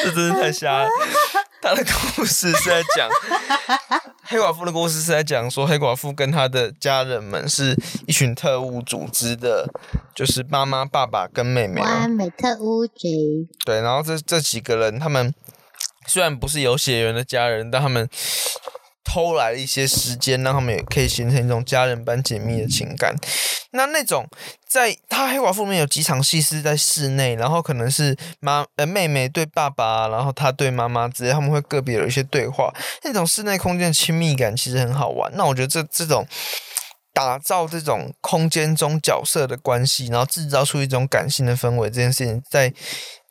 [0.03, 0.89] 这真是太瞎了！
[1.61, 1.83] 他的
[2.15, 3.09] 故事是在讲
[4.23, 7.75] 黑寡妇的故事，是在讲说黑寡妇跟他的家人们是
[8.07, 9.67] 一群特务组织的，
[10.15, 11.81] 就是妈妈、爸爸跟妹妹。
[11.81, 13.47] 完美特务局。
[13.65, 15.33] 对，然后这这几个人，他们
[16.07, 18.07] 虽然不是有血缘的家人，但他们。
[19.03, 23.15] 偷来了一些时间，让他们也可以形成一种家人般紧密的情感。
[23.71, 24.27] 那那种
[24.67, 32.73] 在他黑寡妇里面有几场戏是在室内，然后可能是妈呃妹妹对爸爸，然后他对妈妈之类，他们会个别有一些对话。
[33.03, 35.31] 那种室内空间的亲密感其实很好玩。
[35.35, 36.27] 那我觉得这这种
[37.13, 42.73] 打造这种空间中角色的关系，然后制造出一种感性的氛围，这件事情在。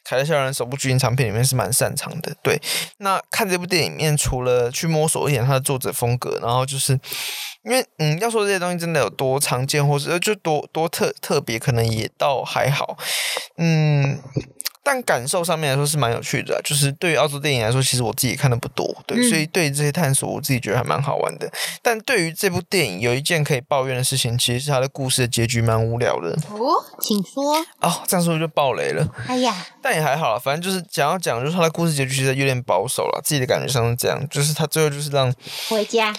[0.05, 2.61] 凯特·肖兰首部剧情长片里面是蛮擅长的，对。
[2.99, 6.93] 那看这部电影面，除了去摸索一点他的作者风格，然后就是
[7.65, 12.97] 因为，嗯，要说这些东西真的有多常见，或是就多多特特别，可能也倒还好，
[13.57, 14.21] 嗯。
[14.85, 21.49] 但感受上面来说是蛮有趣的，就是对于澳洲电影来说，其实我自己看的不多，对，所以对于这些探索，我自己觉得还蛮好玩的。
[21.81, 26.37] 但对于这部电影，有一件可以抱怨的事情，其实是它的故事的结局蛮无聊的。
[26.51, 27.65] 哦，请说。
[27.81, 29.09] 哦，这样说就爆雷了。
[29.29, 35.35] 哎呀，但也还好，反正就是想要讲，就是他的故事结局其实有点保守了，自己的感觉上是这样，就是他最后就是让
[35.69, 36.15] 回家。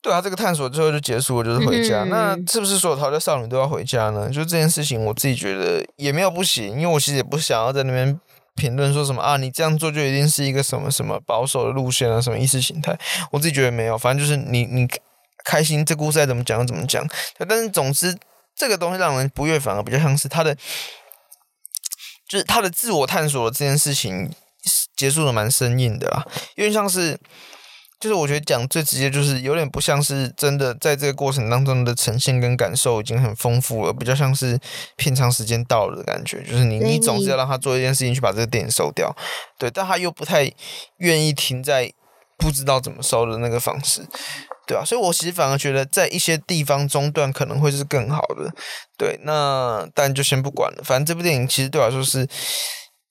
[0.00, 2.04] 对啊，这个探索最后就结束了，就是回家。
[2.04, 4.30] 那是不是所有逃家少女都要回家呢？
[4.30, 8.18] 就这件事情，我自己觉得也没有不行，因为我其实也不想要在那边
[8.54, 12.96] 评论说什么啊，你这样做就一定是一个什么什么保守的路线啊，什么意识形态。
[13.32, 14.88] 我自己觉得没有，反正就是你你
[15.44, 17.04] 开心，这故事再怎么讲怎么讲。
[17.48, 18.16] 但是总之，
[18.54, 20.56] 这个东西让人不悦，反而比较像是他的，
[22.28, 24.30] 就是他的自我探索这件事情
[24.96, 27.18] 结束的蛮生硬的啦，因为像是。
[27.98, 34.60] 就是我觉得讲最直接，就是有点不像是真的在这个过程当中的呈现跟感受已经很丰富了，比较像是
[34.96, 36.42] 片长时间到了的感觉。
[36.42, 39.16] 就是你你总是要让他做一件事情去把这个电影收掉，
[39.58, 40.52] 对，但他又不太
[40.98, 41.90] 愿意停在
[42.36, 44.06] 不知道怎么收的那个方式，
[44.66, 44.84] 对啊？
[44.84, 48.52] 所以我其实反而觉得在一些地方中断可能会是更好的，
[48.98, 49.18] 对。
[49.22, 52.28] 那但就先不管了，反正这部电影其实对我来说是。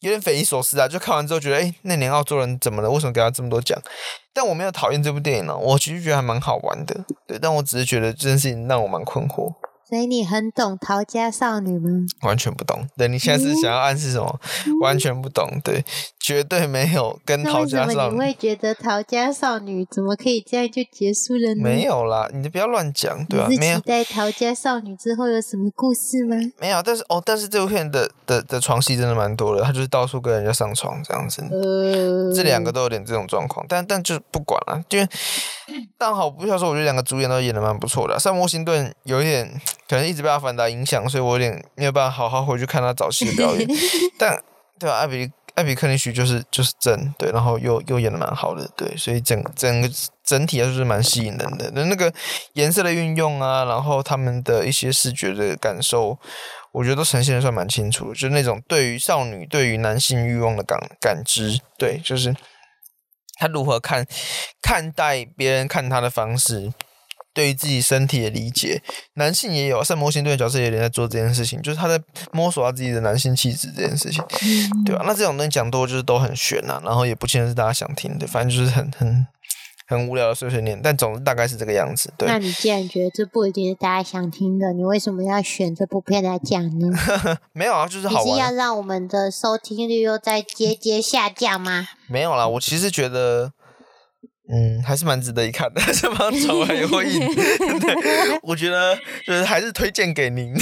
[0.01, 0.87] 有点匪夷所思啊！
[0.87, 2.91] 就看完之后觉得，哎，那年澳洲人怎么了？
[2.91, 3.81] 为什么给他这么多奖？
[4.35, 9.51] 但我没有讨厌这部电影呢，我其实觉得还蛮好玩的，对，但我只是觉得这件事情让我蛮困惑。
[9.87, 11.89] 所以你很懂逃家少女吗？
[12.21, 12.87] 完全不懂。
[12.97, 14.39] 对你现在是想要暗示什么？
[14.81, 15.47] 完全不懂。
[15.63, 15.85] 对，
[16.19, 18.15] 绝对没有跟逃家少女。
[18.15, 21.61] 你会觉得逃家少女怎么可以这样就结束了呢？
[21.61, 23.47] 没有啦，你就不要乱讲，对吧？
[23.59, 23.75] 没有。
[23.77, 26.35] 期待逃家少女之后有什么故事吗？
[26.59, 31.43] 没有，但是哦，但是这部片的的的床戏真的蛮多的，他就是到处跟人家上床这样子。
[31.51, 35.07] 呃，这两个都有点这种状况，但但就不管了，因为
[35.97, 38.17] 但好不需要说，我觉得两个主演都演的蛮不错的。
[38.19, 39.61] 像莫辛顿有一点。
[39.87, 43.67] 可能一直被阿凡达影响，所以我有点没有办法好好回去看他早期的表演。
[44.17, 44.41] 但
[44.79, 44.97] 对吧？
[44.97, 49.89] 艾比艾比克林许就是就是真对，然后又又演的蛮好的，对，所以整整个
[50.23, 51.71] 整体来说是蛮吸引人的。
[51.73, 52.11] 那那个
[52.53, 56.19] 颜色的运用啊，然后他们的一些视觉的感受，
[56.73, 58.13] 我觉得都呈现的算蛮清楚。
[58.13, 62.35] 就是那种对于少女、对于男性欲望的感感知，对，就是
[63.39, 64.05] 他如何看
[64.61, 66.73] 看待别人看他的方式。
[67.35, 68.81] 对于自己身体的理解，
[69.15, 74.23] 男性也有，像模型对角色也有在做这件事情，就是他在摸索他自己的男性气质这件事情，
[74.85, 75.03] 对吧？
[75.05, 79.27] 那这种东西讲多就是都很悬呐，然后也不见得是大家想听的，反正就是很很
[79.85, 82.13] 很无聊的碎碎念，但总之大概是这个样子。
[82.17, 86.87] 对，那你既然觉得这部一定是大家想听的，你为什么要选这部片来讲呢？
[87.51, 88.33] 没有啊，就是好玩。
[88.33, 91.89] 是要让我们的收听率又在节节下降吗？
[92.07, 93.51] 没有啦，我其实觉得。
[94.47, 97.19] 嗯，还是蛮值得一看的， 这帮 丑还有印，
[97.79, 97.95] 对，
[98.43, 100.53] 我觉得就是还是推荐给您。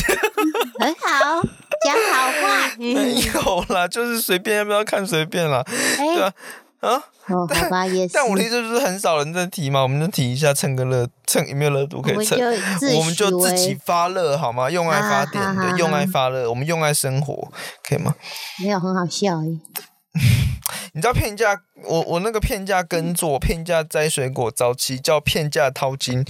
[0.80, 1.42] 很好，
[1.86, 2.72] 讲好话。
[2.78, 5.64] 没有啦，就是随便要不要看随便啦。
[5.98, 6.34] 对啊，
[6.80, 8.14] 啊，好吧，也是。
[8.14, 12.40] 但我的意思就是很少人在提嘛，我们就提一下，蹭个热，蹭有没有热度可以蹭？
[12.98, 14.70] 我们就自己发热好吗？
[14.70, 17.52] 用爱发电，对，用爱发热，我们用爱生活，
[17.88, 18.16] 可以吗？
[18.62, 19.60] 没有，很好笑而已。
[20.94, 21.60] 你知道片价？
[21.86, 26.24] 我我那个片价耕作、片价摘水果，早期叫片价掏金。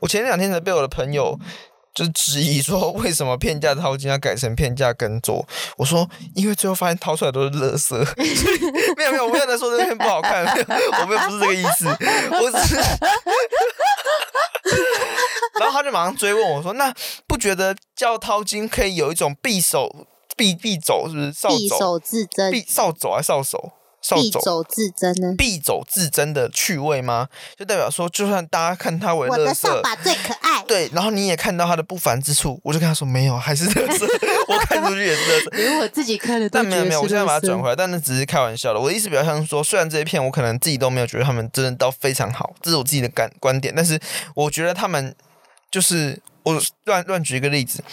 [0.00, 1.38] 我前两天才被我的朋友
[1.94, 5.46] 就质疑说，为什么片价掏金要改成片价耕作？
[5.78, 7.96] 我说，因为最后发现掏出来都是垃圾。
[8.96, 10.44] 没有没有，我没有在说这片不好看，
[11.00, 11.86] 我们不是这个意思。
[11.88, 12.76] 我只是，
[15.58, 16.94] 然后他就马上追问我说：“那
[17.26, 20.06] 不觉得叫掏金可以有一种匕首？”
[20.40, 21.32] 匕匕走是不是？
[21.32, 23.72] 匕首自珍，必扫帚还是扫帚？
[24.02, 25.34] 匕首自珍呢？
[25.36, 27.28] 匕首自珍的趣味吗？
[27.58, 34.06] 就代表说，就算大家看他为我的扫把最可爱，对，然后你也看到他的不凡之处，我就跟他说没有，还是乐色，
[34.48, 35.50] 我看出去也是乐色。
[35.50, 38.80] 连我自己看的，但没有没有，我现在把它转回来，但那只是开玩笑的。
[38.80, 44.00] 我的意思比较像说，虽然这一片我可能自己都没有觉得他们真的到非常好，这是我自己的感观点，但是
[44.34, 45.14] 我觉得他们
[45.70, 47.84] 就是我乱乱举一个例子。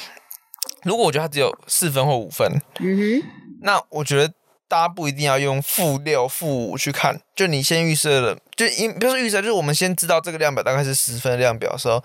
[0.84, 2.48] 如果我觉得它只有四分或五分，
[2.80, 3.24] 嗯哼，
[3.62, 4.34] 那我觉得
[4.68, 7.20] 大家不一定要用负六、负五去看。
[7.36, 12.04] 就你先预设了，就因不是预设，就是我们先知道这个量表大概是十分量表的时候，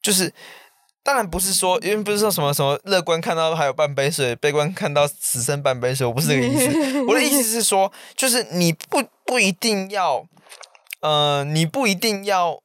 [0.00, 0.32] 就是
[1.02, 7.02] 当然不是说，因为不是说什么什么乐观看到还有半杯水，悲观看到只剩半杯水，我不是这个意思。
[7.06, 10.24] 我的意思是说，就是你不不一定要，
[11.00, 12.62] 呃，你不一定要。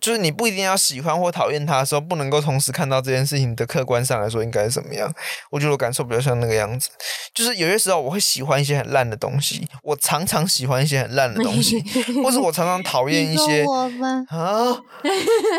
[0.00, 5.12] 就是你不一定要喜欢或讨厌他的时候，不能够同时看到这件事情的客观上来说应该是怎么样。
[5.50, 6.88] 我觉得我感受比较像那个样子，
[7.34, 11.82] 就是有些时候我会喜欢一些很烂的东西，我常常喜欢一些很烂的东西，
[12.22, 14.78] 或是我常常讨厌一些啊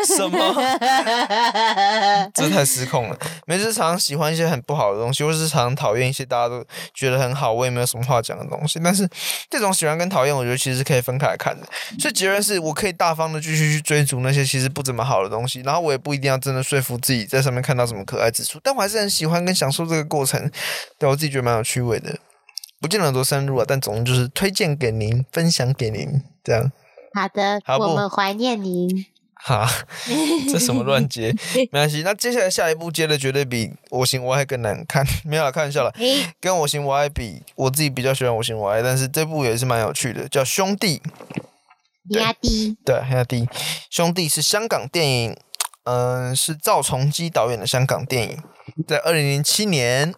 [0.06, 0.54] 什么？
[2.34, 3.18] 这太失控了。
[3.46, 8.80] 每次常常喜欢一些很不好的东西，或是常常讨厌一些大家都觉得很好，我也没有什么话讲的东西。
[8.82, 9.06] 但是
[9.50, 11.66] 这种喜欢跟讨厌，我觉得其实是可以分开来看的。
[11.98, 14.05] 所以结论是我可以大方的继续去追。
[14.06, 20.50] 逐那些其实不怎么好的东西，然后我也不一定要真的说服自己在上面看到什么可爱之处，但我还是很喜欢跟享受这个过程，
[20.98, 22.18] 对我自己觉得蛮有趣味的，
[22.80, 26.70] 不见得多深入啊，但总之就是推荐给您，分享给您，这样。
[27.12, 29.06] 好的，我们怀念您。
[29.38, 29.68] 哈，
[30.50, 31.32] 这什么乱接？
[31.70, 35.92] 没关系，那接下来下一步接的绝对比我行我爱更难看， 没有开玩笑了。
[36.40, 41.00] 跟我行我爱比，我自己比较喜欢我行我爱，但是这部也是蛮有趣的，叫兄弟。
[42.10, 42.76] 压低。
[42.84, 43.48] 对压低。
[43.90, 45.36] 兄弟是香港电影，
[45.84, 48.42] 嗯，是赵崇基导演的香港电影，
[48.86, 50.14] 在二零零七年，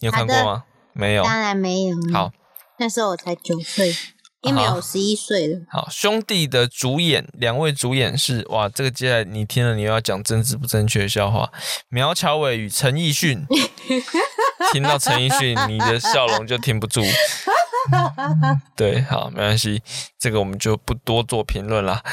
[0.00, 0.64] 你有看过吗？
[0.92, 1.96] 没有，当然没有。
[2.12, 2.32] 好，
[2.78, 3.94] 那时候我才九岁，
[4.42, 5.60] 因为我十一岁了。
[5.68, 11.50] 好，兄弟的主演两位主演是哇，这个接下来你听了你又要讲政治不正确的笑话，
[11.88, 13.44] 苗侨伟与陈奕迅。
[14.72, 17.02] 听到陈奕迅，你的笑容就停不住。
[18.76, 19.82] 对，好，没关系，
[20.18, 22.02] 这个我们就不多做评论了。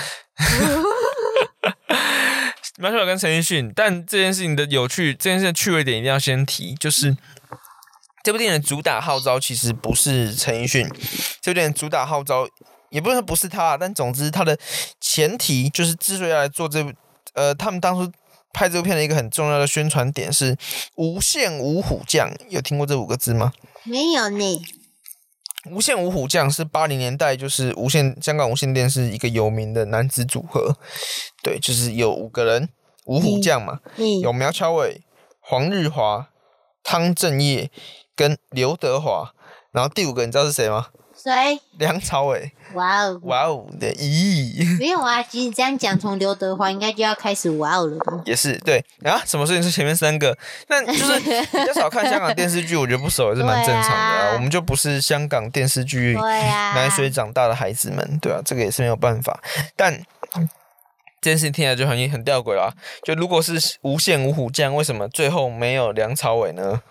[2.79, 7.17] 苗侨伟跟陈奕迅，但这件事情的有趣，这件事的趣味点一定要先提，就是
[8.27, 10.85] 这部电影的主打号召其实不是陈奕迅，
[11.41, 12.45] 这部电影主打号召
[12.89, 14.59] 也不能说不是他啊，但总之他的
[14.99, 16.91] 前提就是之所以要来做这部，
[17.35, 18.11] 呃，他们当初
[18.51, 20.57] 拍这部片的一个很重要的宣传点是
[20.97, 23.53] “无限五虎将”，有听过这五个字吗？
[23.85, 24.61] 没有呢。
[25.71, 30.75] 无限五虎将是八零年代，就是无线香港无线电视一个有名的男子组合，
[31.41, 32.67] 对，就是有五个人，
[33.05, 35.01] 五虎将嘛，嗯，有苗侨伟、
[35.39, 36.27] 黄日华、
[36.83, 37.71] 汤镇业
[38.17, 39.31] 跟刘德华，
[39.71, 40.87] 然后第五个你知道是谁吗？
[41.15, 41.59] 谁？
[41.77, 42.51] 梁朝伟。
[42.73, 48.21] 哇哦，哇哦的咦，没有啊，其实这样讲，从刘德华应该就要开始哇哦了吧？
[48.25, 50.37] 也是对啊，什么事情是前面三个？
[50.67, 54.27] 那就是比较少看香港电视剧，我觉得不熟也是蛮正常的啊。
[54.27, 59.39] 啊我们就不是香港电视剧奶水长大的孩子们，对啊，这个也是没有办法。
[59.75, 59.99] 但
[61.27, 62.73] 这件事情听起来就很很吊诡啦。
[63.03, 66.81] 就如果是无限五虎将，为什么最后没有梁朝伟呢？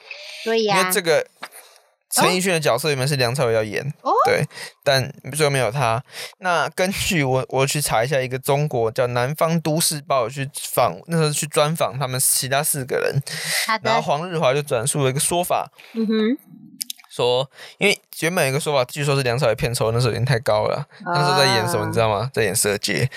[0.44, 0.78] 因对呀。
[0.78, 1.26] 因为，这个
[2.10, 4.12] 陈奕迅的角色原本是梁朝伟要演，哦？
[4.26, 4.44] 对，
[4.84, 6.04] 但最后没有他。
[6.40, 13.18] 那根据我我去查一下，一个中国叫《南方都市报》去访，那时候去专访他们其他四个人，
[13.82, 16.38] 然后的，黄日华就转述了一个说法，嗯哼，
[17.16, 17.48] 说，
[17.78, 22.30] 因为原本有一个说法，据说是梁朝伟片酬那时候已经太高了，那时候在演什么，你知道吗？
[22.32, 23.08] 在演《色戒》，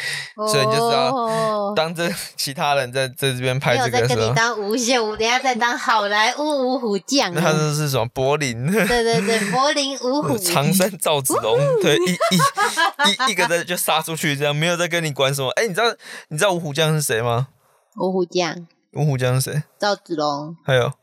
[0.49, 7.53] 所以你就知道哦当这其他人在在这边拍这个的时候，跟你当无限五，等下再当好莱坞五虎将那他啊。
[7.53, 8.65] 这是什么柏林？
[8.71, 15.49] 对对对，柏林五虎， 常山赵子龙， 对，一一一一个在就杀出去，这样没有在跟你管什么。
[15.51, 15.85] 哎，你知道
[16.29, 17.49] 你知道五虎将是谁吗？
[17.97, 19.63] 五虎将，五虎将是谁？
[19.77, 20.93] 赵子龙、还有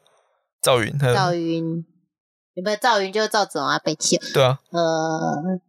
[0.62, 1.84] 赵云，还有赵有云，
[2.56, 3.78] 有没有赵云就是赵子龙啊？
[3.78, 5.60] 北齐，对啊，呃，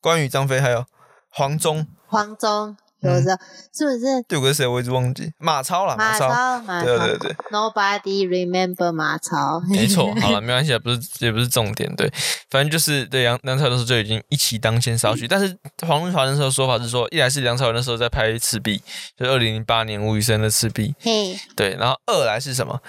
[0.00, 0.86] 关羽、张飞，还有
[1.28, 3.36] 黄忠，黄忠，有时候
[3.72, 4.22] 是不是？
[4.26, 6.28] 对，有个谁我一直忘记，马超啦，马超，
[6.62, 6.86] 马超。
[6.86, 7.36] 对对对。
[7.52, 12.10] ，Nobody remember 马超，没错， 好了，没关系啊，不是也不是重点，对，
[12.50, 15.56] 反正就是对梁梁朝伟那时候就已经一骑当先杀去， 但是
[15.86, 18.78] 黄日华那时候说法是说，一来是梁朝伟那时候在拍《赤壁》，
[19.16, 22.80] 就二零零八年吴宇森的《赤壁》，嘿，对，然后二来是什么？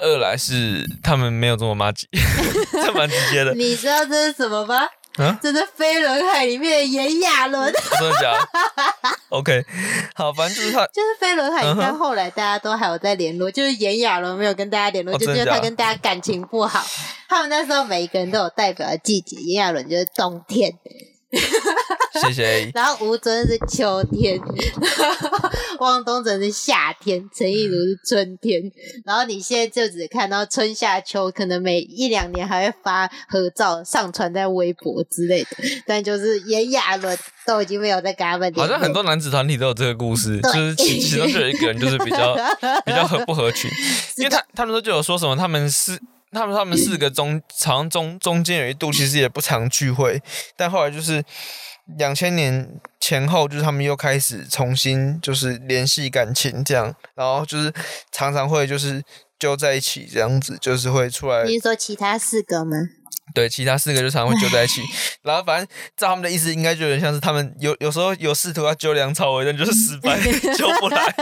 [0.00, 2.06] 二来是他们没有这么妈鸡，
[2.70, 4.76] 这蛮直接的，你知道这是什么吗？
[5.22, 5.38] 啊？
[5.42, 8.32] 这是飞轮海里面的炎亚纶， 真的假？
[8.32, 9.64] 的？OK，
[10.14, 11.76] 好，反正就是他， 就是飞轮海，嗯哼。
[11.76, 15.54] 你看后来大家都还有在联络，就是炎亚纶没有跟大家联络，哦就是因为真的假？
[15.54, 16.84] 的他跟大家感情不好。
[17.28, 20.72] 他们那时候每一个人都有代表的季节，炎亚纶就是冬天，
[22.20, 22.70] 谢谢。
[22.74, 24.40] 然后吴尊是秋天，
[25.80, 28.62] 汪东城是夏天，陈意如是春天。
[29.04, 35.48] 然后你现在就只看到春夏秋，可能每一两年还会发合照上传在微博之类的，
[35.86, 38.52] 但就是炎亚纶都已经没有在跟他们。
[38.54, 42.34] 好像很多男子团体都有这个故事，就是其其中就有一个人就是比较
[42.84, 43.70] 比较合不合群，
[44.16, 46.00] 因为他他们都就有说什么他们是。
[46.32, 50.22] 他们他们四个中，好像中中间有一度其实也不常聚会，
[50.56, 51.24] 但后来就是
[51.96, 52.68] 两千年
[53.00, 57.72] 前后，就是他们又开始重新就是联系感情这样，然后就是
[58.12, 59.02] 常常会就是
[59.38, 62.76] 揪在一起这样子，就是会出来你是说其他四个吗？
[63.34, 64.80] 对，其他四个就 常常会揪在一起，
[65.22, 70.18] 然后反正照他们的意思，应该就有点像是他们有有时候有试图要揪梁朝伟，但就是失败，
[70.56, 71.14] 揪不来。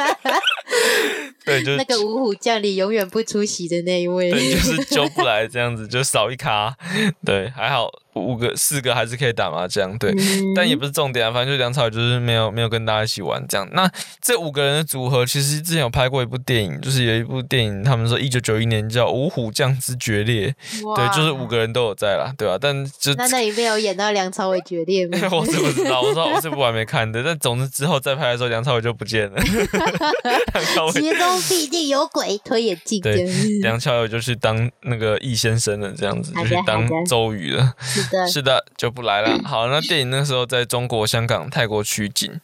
[1.47, 4.31] 对，就 是那个五虎将里永远不出席的那一位。
[4.31, 6.77] 对，就是 揪不来这样子，就少一咖。
[7.25, 13.67] 对，还好五个四个还是可以打麻将，对，嗯但也不是重点啊，反正就梁朝伟就是没有没有跟大家一起玩这样。
[13.73, 20.55] 那这五个人的组合，其实之前有拍过一部电影，就是有一部电影，他们说一九九一年叫《五虎将之决裂》，
[20.97, 21.47] 对，就是五。
[21.47, 25.17] 个人都有在啦，对吧、但就那那里面有演到梁朝伟决裂吗？
[25.31, 29.37] 我是不知道，我说我这部我还没看的，但总之之后再拍的时候，梁朝伟就不见了。
[29.39, 33.25] 梁朝伟，其中必定有鬼，推眼镜对。
[33.63, 37.75] 梁朝伟就去当那个易先生了，这样子就是当周瑜了。
[37.81, 39.39] 是的， 是的，就不来了。
[39.45, 42.41] 好，那电影那时候在中国、香港、泰国取景。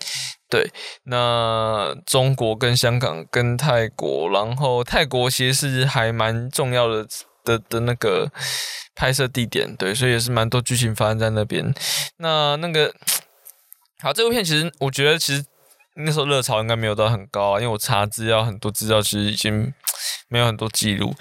[0.50, 0.70] 对，
[1.04, 7.06] 那中国跟香港跟泰国，然后泰国其实是还蛮重要的
[7.42, 8.30] 的的那个
[8.94, 11.72] 拍摄地点，对，所以也是蛮多剧情发生在那边。
[12.18, 12.92] 那那个
[14.00, 15.42] 好，这部片其实我觉得其实
[15.94, 19.72] 那时候热潮应该没有到很高啊，因为我查资料很多资料其实已经
[20.28, 21.14] 没有很多记录。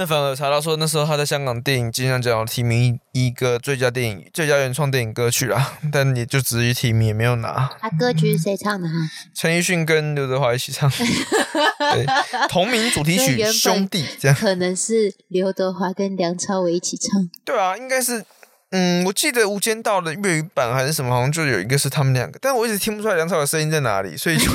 [0.00, 7.68] 那反而查到说，那时候他在香港电影金像奖提名一个最佳电影、最佳原创电影歌曲啦，但也就只是提名，也没有拿。
[7.80, 8.94] 他，歌曲是谁唱的哈？
[9.34, 12.06] 陈奕迅跟刘德华一起唱，对，
[12.48, 14.36] 同名主题曲《兄弟》这样。
[14.36, 17.28] 可能是刘德华跟梁朝伟一起唱。
[17.44, 18.24] 对啊，应该是，
[18.70, 24.50] 嗯，我记得《无间道》的粤语版还是什么，好像就有一个是他们两个，但我一直听不出来梁朝伟声音在哪里，所以就，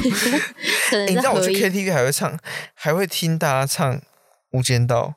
[1.07, 1.51] 你知道我去。
[1.51, 2.38] KTV 还会唱，
[2.76, 3.95] 还会听大家唱
[4.51, 5.16] 《无间道》，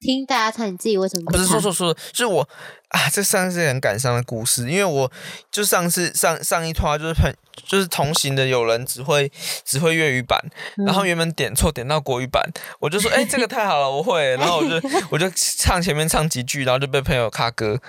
[0.00, 2.48] 听大家唱，你自己为什么不是说说说，就是我
[2.88, 5.10] 啊，这上次很感伤的故事，因为我
[5.50, 7.32] 就上次上上一团就是朋
[7.66, 9.30] 就是同行的有人只会
[9.64, 10.40] 只会粤语版，
[10.86, 12.42] 然后原本点错点到国语版，
[12.78, 17.80] 我就说哎、这个太好了，我会，然后我就 我就唱前面唱几句，然后就被朋友卡歌。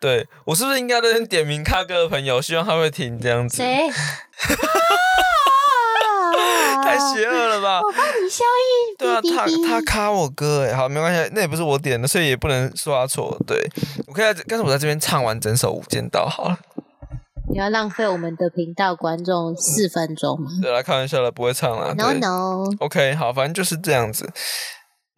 [0.00, 3.56] 对我是不是应该在这边点名卡歌的朋友，希望他会听这样子？
[3.56, 3.88] 谁？
[6.98, 7.80] 太邪恶了吧！
[7.80, 8.96] 我帮你消音。
[8.98, 13.36] 对啊，他他卡我歌哎，好没关系，那也不是我点的，所以也不能说他错。
[13.46, 13.68] 对
[14.06, 16.58] 我可以在，但是我在这边唱完整首《无间道》好了。
[17.50, 21.94] 你要浪费我们的频道观众四分钟吗对，来开玩笑了，不会唱了。
[21.94, 24.32] ？No No，OK，好，反正就是这样子。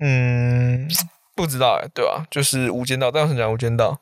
[0.04, 0.88] 嗯，
[1.34, 4.00] 不知道哎，对吧、就是《无间道》，但我想讲《无间道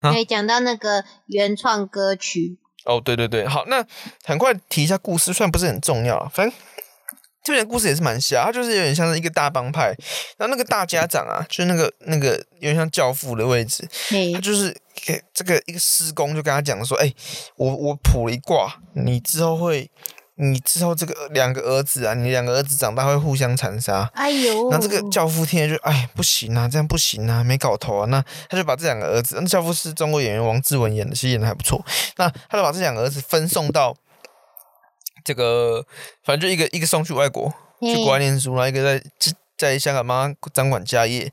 [0.00, 2.58] 啊可以讲到那个原创歌曲，》。
[2.84, 3.84] 哦，对对对，好，那
[4.24, 6.58] 很快提一下故事，虽然不是很重要，反正
[7.42, 9.94] 这边的故事也是蛮瞎，它就是有点像是一个大帮派，
[10.36, 13.88] 然后那个大家长啊，就是那个那个有点像教父的位置，
[14.34, 17.12] 他，就是给这个一个师公就跟他讲说，哎、
[17.56, 19.90] 我我卜了一卦，你之后会，
[20.42, 24.10] 你之后这个两个儿子啊，你两个儿子长大会互相残杀。
[24.14, 28.06] 哎呦，那这个教父听了就哎不行啊，这样不行啊，没搞头啊。
[28.06, 31.84] 那他就把这两个儿子，那教父是中国演员王志文演的，其实演的还不错。
[32.16, 33.94] 那他就把这两个儿子分送到
[35.22, 35.84] 这个，
[36.24, 39.04] 反正就一个一个送去外国去国外念书，然后一个在
[39.60, 41.30] 在香港帮他掌管家业。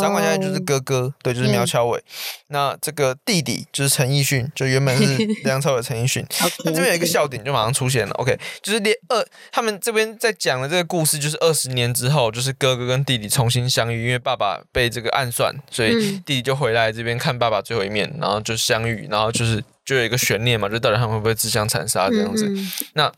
[0.00, 2.02] 掌管家业就是哥哥，对，就是苗侨伟。
[2.48, 6.26] 那这个弟弟就是陈奕迅，就原本是 梁朝伟陈奕迅。
[6.64, 22.50] 那这边有一个笑点就马上出现了，OK，就是连二他们这边在讲的这个故事，就是二十年之后，就是哥哥跟弟弟重新相遇，因为爸爸被这个暗算，所以嗯弟弟就回来这边看爸爸最后一面，然后就相遇，然后就是就有一个悬念嘛，就到底他们会不会自相残杀这样子。
[22.94, 23.12] 那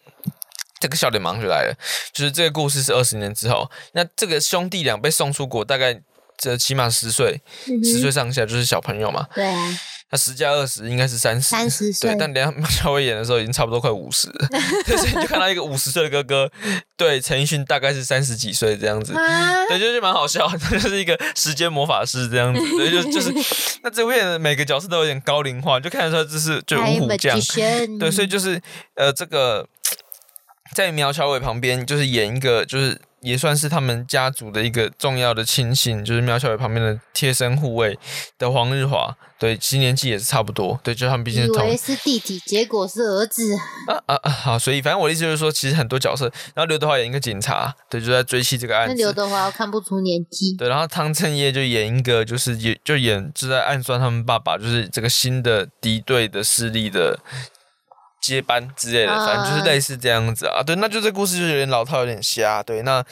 [0.81, 1.77] 这个笑点马上就来了，
[2.13, 6.01] 就是这个故事是二十年之后，那这个兄弟俩被送出国，大概
[6.39, 9.27] 这起码十岁，嗯十岁上下就是小朋友嘛。
[9.35, 9.79] 对啊，
[10.11, 12.11] 他十加二十应该是三十，三十岁。
[12.11, 14.27] 对，但梁朝伟演的时候已经差不多快五十
[14.89, 16.51] 所以你就看到一个五十岁的哥哥，
[16.97, 19.13] 对陈奕迅大概是三十几岁这样子。
[19.13, 23.31] 啊，对，就是蛮好笑，他就是一个时间魔法师这样子，对，就就是
[23.83, 27.39] 那这部片的每个角色都有点高龄化，就看得出来这是就五虎将，
[27.99, 28.61] 对，所以就是
[28.95, 29.67] 呃，这个
[30.75, 37.99] 在苗侨伟旁边，就是演一个，就是也算是他们家族的一个重要的亲信，就是苗侨伟旁边的贴身护卫
[38.39, 43.55] 的黄日华，对，其实年纪也是差不多，对，就他们毕竟以是同为是弟弟，结果是儿子，
[43.89, 57.19] 啊啊啊，好，所以反正我的意思就是说，其实很多角色，然后刘德华演一个警察，对，就在追妻这个案子，那刘德华看不出年纪，对，然后汤镇业就演一个，就是也就演就在暗算他们爸爸，就是这个新的敌对的势力的
[58.21, 60.63] 接班之类的，反正就是类似这样子啊。
[60.63, 62.63] 对，那就这故事就有点老套，有点瞎。
[62.63, 63.05] 对，那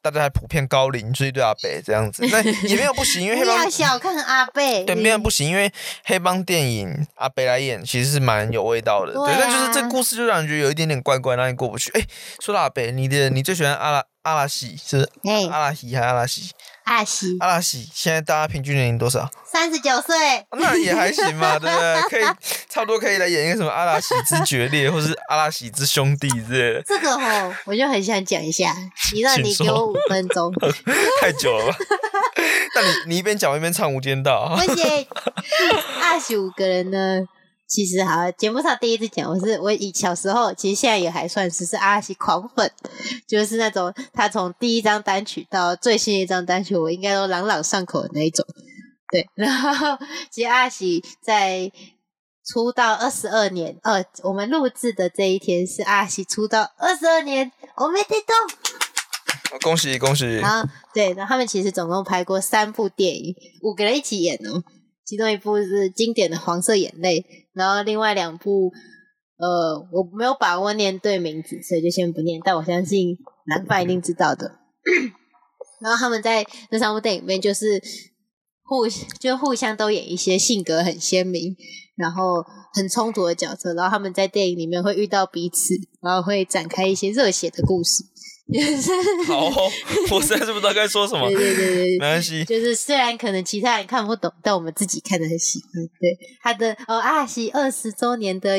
[0.00, 5.70] 大家还普遍高龄，所以对阿北这样子，那也没有不行，因为不黑帮 要小看阿贝，对，没有不行，因为
[6.04, 9.12] 黑帮电影阿北来演其实是蛮有味道的。
[9.12, 11.90] 对对，但就是啊这故事就让人觉得有一点点怪怪，让你过不去。
[11.92, 12.02] 哎，
[12.40, 16.50] 说到阿北，你的你最喜欢阿拉阿拉西是哎，阿拉西还是阿拉西？
[16.88, 19.28] 阿西阿拉西现在大家平均年龄多少？
[19.44, 20.16] 三十九岁，
[20.52, 22.02] 那也还行嘛，对不对？
[22.08, 22.24] 可以
[22.68, 28.74] 差不多可以来演一个什么阿拉西之决裂，或是阿拉西之兄弟之类的，这个吼，我就很想讲一下，
[29.12, 30.50] 你让你给我五分钟，
[31.20, 31.76] 太久了吧？
[32.74, 35.06] 那你你一边讲一边唱《无间道》不行，
[36.02, 37.20] 二十五个人呢。
[37.68, 42.72] 其实好，节目上第一次讲，我是我以小时候，其实现在也还算是是阿拉西狂粉，
[43.26, 48.42] 就是那种他从第一张单曲到最新一张单曲，我应该都朗朗上口的那一种。
[49.12, 49.98] 对，然后
[50.30, 51.70] 其实阿拉西在
[52.46, 59.60] 出道二十二年，呃，我们录制的这一天是阿拉西出道二十二年，我没听懂。
[59.60, 60.24] 恭喜恭喜！
[60.36, 64.64] 然后对，然后他们其实总共拍过三部电影，五个人一起演哦。
[65.04, 67.20] 其中一部是经典的《黄色眼泪》，
[67.58, 68.72] 然后另外两部，
[69.36, 72.40] 呃，我没有把握念对名字，所以就先不念。
[72.44, 74.58] 但我相信男伴一定知道的。
[75.82, 77.82] 然后他们在这三部电影里面，就是
[78.62, 78.88] 互
[79.20, 81.56] 就互相都演一些性格很鲜明，
[81.96, 82.44] 然后
[82.74, 83.74] 很冲突的角色。
[83.74, 88.04] 然后他们在电影里面会遇到彼此，然后会展开一些热血的故事。
[88.52, 88.90] 就 是
[89.26, 89.70] 好哦，
[90.10, 92.44] 我实在是不知道该说什么，对对对对没关系。
[92.44, 95.84] 就是虽然可能其他人看不懂，但我们自己看的很喜欢。
[96.00, 98.58] 对他的哦，阿喜二十周年的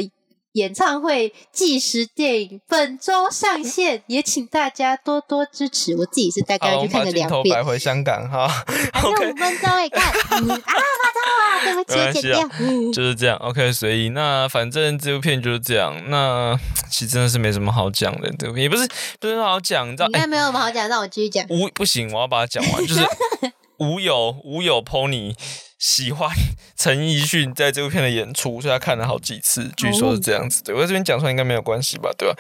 [0.54, 5.96] 演唱会纪实电影本周上线，也请大家多多支持。
[5.96, 8.48] 我自己是大概去看个们把镜头两遍摆，回香港哈。
[8.94, 12.50] 还有五分钟哎， 看，嗯啊，马上啊，对不起，啊剪掉。
[12.60, 13.38] 嗯就是这样。
[13.38, 14.10] OK，随意。
[14.10, 15.96] 那反正这部片就是这样。
[16.10, 16.58] 那
[16.90, 18.88] 其实真的是没什么好讲的，这部片也不是
[19.20, 20.06] 不是很好讲，你知道？
[20.06, 21.46] 哎、应该没有什么好讲，让我继续讲。
[21.50, 22.86] 无不行，我要把它讲完。
[22.88, 23.02] 就是
[23.78, 25.36] 无有无有 Pony
[25.80, 26.30] 喜欢
[26.76, 30.62] 陈奕迅在这部片的演出，所以他看了好几次，据说是这样子。
[30.62, 32.10] 对我在这边讲出来应该没有关系吧？
[32.18, 32.36] 对吧？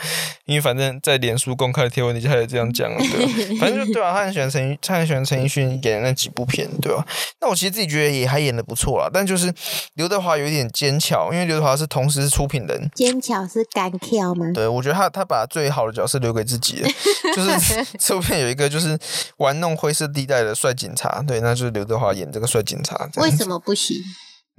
[0.45, 3.55] 因为反正在脸书公开的贴文底下也这样讲了，对吧？
[3.65, 7.05] 反正就对啊，他很喜欢陈奕，他很喜欢陈奕迅演的那几部片，对吧？
[7.39, 9.53] 那我其实自己觉得也还演的不错啦，但就是
[9.93, 14.51] 刘德华有一点奸巧，因为刘德华是同时是出品人，奸巧是干跳吗？
[14.53, 16.89] 对，我觉得他他把最好的角色留给自己了，
[17.33, 18.99] 就是这部片有一个就是
[19.37, 23.07] 玩弄灰色地带的帅警察，对，那就是刘德华演这个帅警察。
[23.29, 24.01] 为什么不行？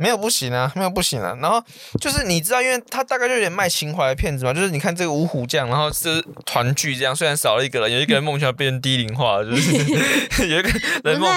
[0.01, 1.36] 没有不行啊，没有不行啊。
[1.40, 1.62] 然后
[2.01, 9.76] 就是你知道，因为他大概就有点卖情怀的片子嘛，就是你看这个五虎将，然后是团聚这样，虽然少了一个人，有一个人梦想变成低龄化，就是
[10.48, 10.70] 有一个
[11.05, 11.30] 人梦。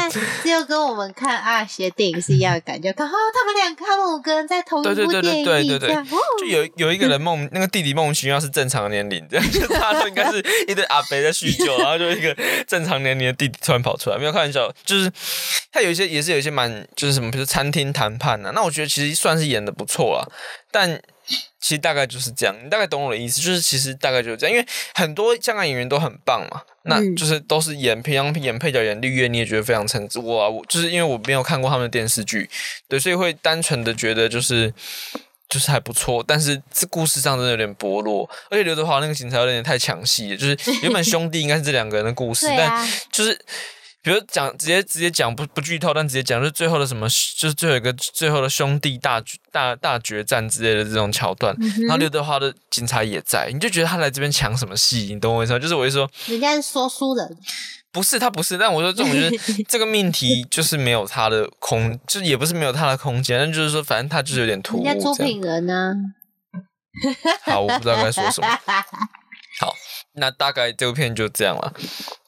[0.43, 2.93] 就跟我们看阿邪电影是一样的感觉。
[2.93, 12.35] 看哦，他们两个，他们五个人在同一对对对对部电影里，对对对这样哦就有有一个人梦，那个弟弟莫名其妙是正常年龄，这样就是他都应该是一堆阿伯在酗酒，然后就一个
[12.67, 15.11] 正常年龄的弟弟突然跑出来，没有开玩笑，就是
[15.71, 20.31] 他有一些也是有一些蛮就是什么，比如餐厅谈判啊，那我觉得其实算是演的不错了，
[20.71, 21.01] 但。
[21.61, 30.19] 其实大概就是这样，你大概懂我的意思，就是其实大概就是这样，因为很多香港演员都很棒嘛，那嗯就是都是演平常演配角、演绿叶，你也觉得非常称职。
[30.19, 32.49] 我、啊、我就是因为我没有看过他们的电视剧，
[32.89, 34.73] 对，所以会单纯的觉得就是
[35.47, 43.39] 就是还不错，但是这故事上真的有点薄弱，而且刘德华那个警察有点太抢戏了，就是原本兄弟应该是这两个人的故事， 但就是。
[44.03, 55.07] 比如讲直接直接讲不不剧透，但直接讲就是最后的什么，就是最后一个最后的兄弟大决大大决战之类的这种桥段，嗯然后刘德华的警察也在，你就觉得他来这边抢什么戏？
[55.13, 55.59] 你懂我意思吗？
[55.59, 57.37] 就是我就说人家是说书人，
[57.93, 64.83] 不是他不是，但我说这种就是 这个命题就是没有他的空，就也不是没有他的空间，但就是说反正他就是有点突兀。
[64.83, 65.95] 人家出品人呢？
[67.45, 68.47] 好，我不知道该说什么。
[69.63, 69.73] 好，
[70.15, 71.73] 那大概这部片就这样了，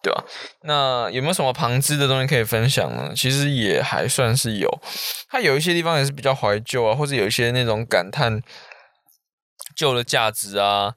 [0.02, 0.24] 对吧、
[0.62, 3.12] 那有没有什么旁支的东西可以分享呢？
[3.14, 4.70] 其实也还算是有，
[5.28, 8.42] 它有一些地方也是比较怀旧啊，或者有一些那种感叹
[9.76, 10.94] 旧的价值啊，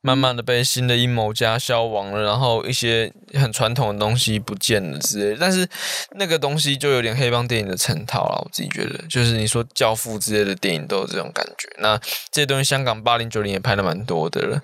[0.00, 5.36] 慢慢的被新的阴谋家消亡了，然后一些很传统的东西不见了之类的。
[5.40, 5.68] 但是
[6.16, 11.68] 那个东西就有点黑帮电影的成套了，我自己觉得，就是你说教父之类的电影都有这种感觉。
[11.78, 11.98] 那
[12.30, 14.60] 这些东西香港八零九零也拍的蛮多的了，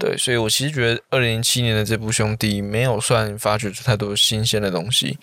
[0.00, 5.18] 对，所以我其实觉得二零零七年的这部《兄弟》没有算发掘出太多新鲜的东西。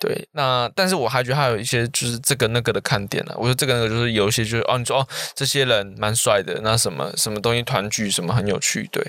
[0.00, 9.06] 对，那但是我还觉得还有一些就是这个那个的看点呢、我说这个那个就是有一些就是哦，你说哦，这些人蛮帅的，那什么什么东西团聚什么很有趣，对。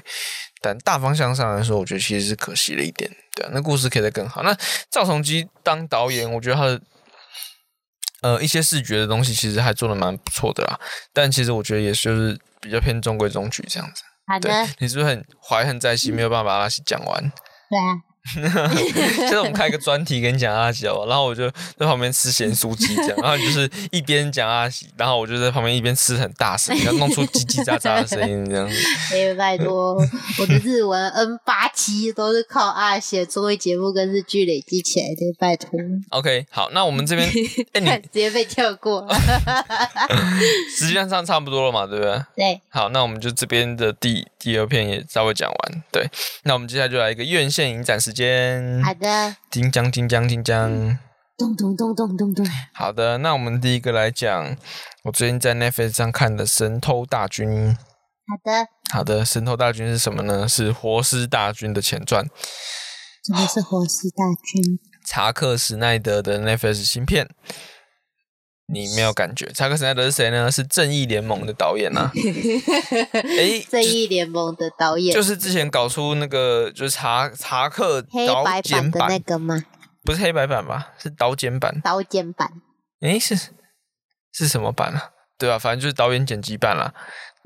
[0.64, 4.44] 但大方向上来说，我觉得其实是可惜了一点，对、啊，那故事可以再更好。
[4.44, 4.56] 那
[4.92, 6.82] 赵崇基当导演，我觉得他的
[8.22, 10.80] 呃一些视觉的东西其实还做的蛮不错的啦，
[11.14, 14.04] 但其实我觉得也就是比较偏中规中矩这样子。
[14.40, 17.22] 对好的，，你是不是很怀恨在心，没有办法把阿西讲完？
[17.22, 17.98] 对啊，
[18.34, 18.44] 现
[19.30, 28.76] 在我们开一个专题跟你讲阿喜好不好然后我就在旁边吃咸酥鸡这样，然后你就是一边讲阿喜，然后我就在旁边一边吃很大声，然后弄出叽叽喳喳的声音这样子。
[29.12, 29.96] 哎，拜托，
[30.40, 35.72] 我的日文 N 八七都是靠阿喜综艺节目跟日剧累积起来的，拜托
[36.10, 37.28] ，OK，好，那我们这边
[37.74, 39.08] 哎你直接被跳过。
[40.78, 42.24] 时间上差不多了嘛，对不对？
[42.36, 45.84] 对，好，那我们就这边的第第二篇也稍微讲完。
[45.92, 46.08] 对，
[46.44, 48.84] 那我们接下来就来一个院线影展时间。
[48.84, 50.98] 好的，金江金江金江。
[51.38, 54.56] 咚咚咚咚咚咚，好的，那我们第一个来讲，
[55.06, 57.50] 我最近在 Netflix 上看的《神偷大军》。
[57.76, 60.48] 好的，好的，《神偷大军》是什么呢？
[60.48, 62.24] 是《活尸大军》的前传，
[63.26, 64.80] 什么是活尸大军？
[65.08, 67.28] 查克·史奈德的 Netflix 新片。
[68.68, 69.46] 你没有感觉？
[69.54, 70.50] 查克·史奈德是谁呢？
[70.52, 72.12] 是《正义联盟》的导演啊。
[73.14, 79.64] 诶，正义联盟的导演，就是之前搞出那个就是查查克黑导白剪版，的那个吗？
[80.04, 80.94] 不是黑白版吧？
[80.98, 81.82] 是导剪版。
[81.84, 82.50] 刀剪版，
[83.02, 83.36] 诶，是
[84.32, 85.12] 是什么版啊？
[85.38, 86.94] 对啊，反正就是导演剪辑版啦。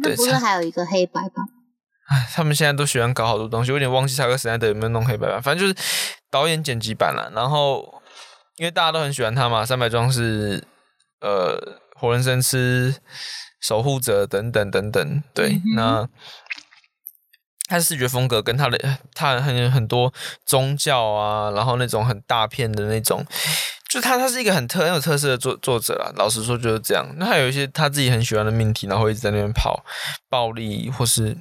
[0.03, 1.45] 对那不是还有一个黑白版？
[2.07, 5.85] 唉，他们现在都喜欢搞好多东西，我有点忘记查克·史奈德有没有弄黑白版，反正就是
[6.29, 7.31] 导演剪辑版啦。
[7.33, 8.01] 然后
[8.57, 10.63] 因为大家都很喜欢他嘛，三百壮士、
[11.25, 12.95] 呃，活人生吃、
[13.59, 16.09] 守护者等等等等，对，嗯那。
[17.67, 18.77] 他的视觉风格跟他的
[19.15, 20.13] 他很很多
[20.45, 23.25] 宗教啊，然后那种很大片的那种，
[23.89, 26.11] 就他他是一个很特很有特色的作作者啦。
[26.15, 27.03] 老实说就是这样。
[27.17, 29.83] 那他有一些他自己很喜欢的命题，然后一直在那边跑
[30.29, 31.35] 暴力或是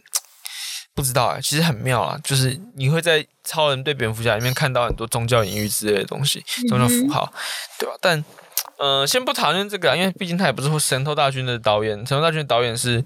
[0.94, 2.18] 不知道哎、其实很妙啊。
[2.24, 7.30] 就是你会在超人对蝙蝠侠里面看到很多宗教隐喻之类的东西，宗教符号，
[7.78, 7.94] 对吧？
[8.00, 8.24] 但
[8.78, 13.04] 呃，先不讨论这个啊，因为毕竟他也不是《神偷大军》的导演，《神偷大军》的导演是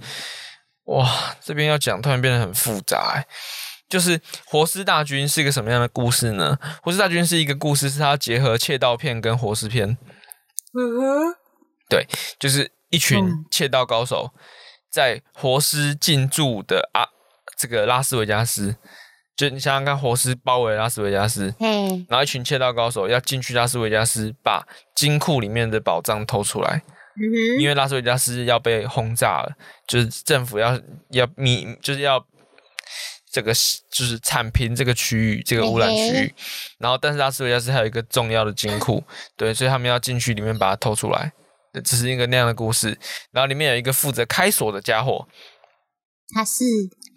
[0.85, 3.27] 哇，这边要讲突然变得很复杂、欸。
[3.89, 6.59] 就是活尸大军是一个什么样的故事呢？
[6.83, 9.97] 活尸大军是一个故事，是它结合窃盗片跟活尸片，
[10.75, 11.37] 嗯哼，
[11.89, 12.07] 对
[12.39, 14.31] 就是一群嗯窃盗高手
[14.91, 17.09] 在活尸进驻的啊
[17.57, 18.77] 这个拉斯维加斯，
[19.39, 24.67] 就你想想看，活尸包围拉斯维加斯，嗯，然后一群窃盗高手要进去拉斯维加斯，把
[24.97, 26.83] 金库里面的宝藏偷出来，
[27.15, 30.77] 嗯哼，因为拉斯维加斯要被轰炸了，就是政府要
[31.11, 32.27] 要密，就是要
[33.31, 33.53] 这个
[33.93, 36.35] 就是铲平这个区域，这个污染区嘿域。
[36.79, 39.05] 然后，但是拉斯维加斯还有一个重要的金库，
[39.39, 41.33] 对，所以他们要进去里面把它偷出来。
[41.73, 42.99] 对这是一个那样的故事。
[43.31, 45.29] 然后里面有一个负责开锁的家伙，
[46.35, 46.65] 他是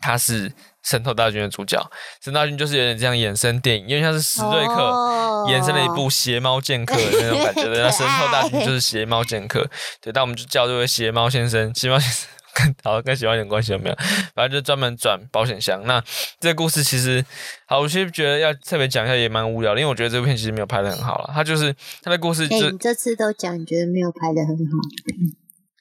[0.01, 0.51] 他是
[0.83, 1.79] 神偷大军的主角。
[2.23, 4.73] 神偷大军就是有点这样衍生电影，因为像是史瑞克。
[4.73, 5.17] 哦
[5.49, 9.67] 延伸了一部邪猫剑客的那种感觉 的，那神偷大军就是邪猫剑客，
[9.99, 13.95] 对，但我们就叫这位邪猫先生，邪猫先生跟好跟喜欢有点关系有没有？
[14.35, 15.81] 反正就专门转保险箱。
[15.87, 15.99] 那
[16.39, 17.25] 这个故事其实，
[17.65, 21.31] 好，我其实觉得要特别讲一下也蛮无聊的，因为我觉得这部片其实没有拍的很好了。
[21.33, 24.77] 他就是他的故事哎、就你这次都讲，你觉得没有拍的很好，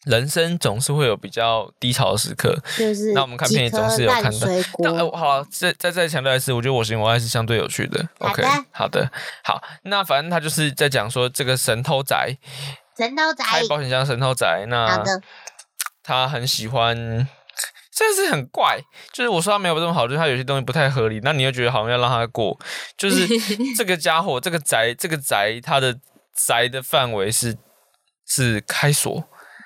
[0.05, 8.09] 人生总是会有比较低潮的时刻，就是那我们看片也总是有看到几颗烂水但呃，好了，再再再强调一次，我觉得我行我爱是相对有趣的。
[8.19, 9.11] 好 OK，的好的，
[9.45, 12.17] 好，那反正他就是在讲说这个神偷仔
[12.97, 15.23] 神偷仔，开保险箱神偷仔，好那的，
[16.03, 16.97] 他很喜欢，
[17.95, 18.81] 真的是很怪。
[19.13, 22.59] 就是我说他没有这么好，就是他有些东西不太合理，那你又觉得好像要让他过。
[22.97, 23.27] 就是
[23.77, 25.95] 这个家伙，这个宅，这个宅，他的
[26.35, 27.59] 宅的范围是
[28.27, 29.25] 是开锁。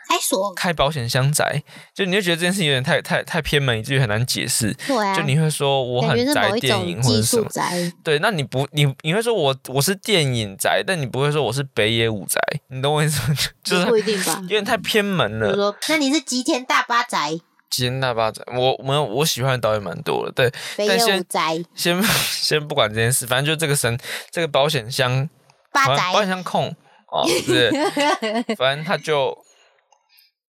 [0.08, 1.62] 开锁，开保险箱宅，
[1.94, 4.72] 就你会觉得这件事情有点太太太偏门，以至于很难解释。
[4.86, 13.36] 对啊，就你会说我很宅电影或者什么，宅，对，那你不你你会说我我是电影宅，但你不会说我是北野武宅，你懂我意思吗？
[13.62, 14.38] 就 就是不一定吧。
[14.42, 14.48] 有。
[14.48, 15.54] 点太偏门了。
[15.54, 17.32] 说，那你是吉田大巴宅，
[17.70, 23.98] 吉田大巴宅，我我我喜欢的导演蛮多的，对，北野但先武宅，先 先不管这件事，反正就这个神
[24.30, 25.28] 这个保险箱
[25.72, 26.12] 保八宅。
[26.12, 26.68] 保险箱控
[27.10, 27.70] 哦，对，
[28.56, 29.36] 反正他就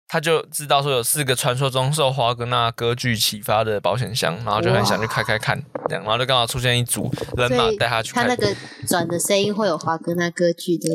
[0.08, 8.54] 他就知道说有四个传说中受华格纳歌剧启发的保险箱，然后就很想去开开看，这样，然后就刚好出现一组人马带他去看，他那个
[8.86, 10.88] 转的声音会有华格纳歌剧的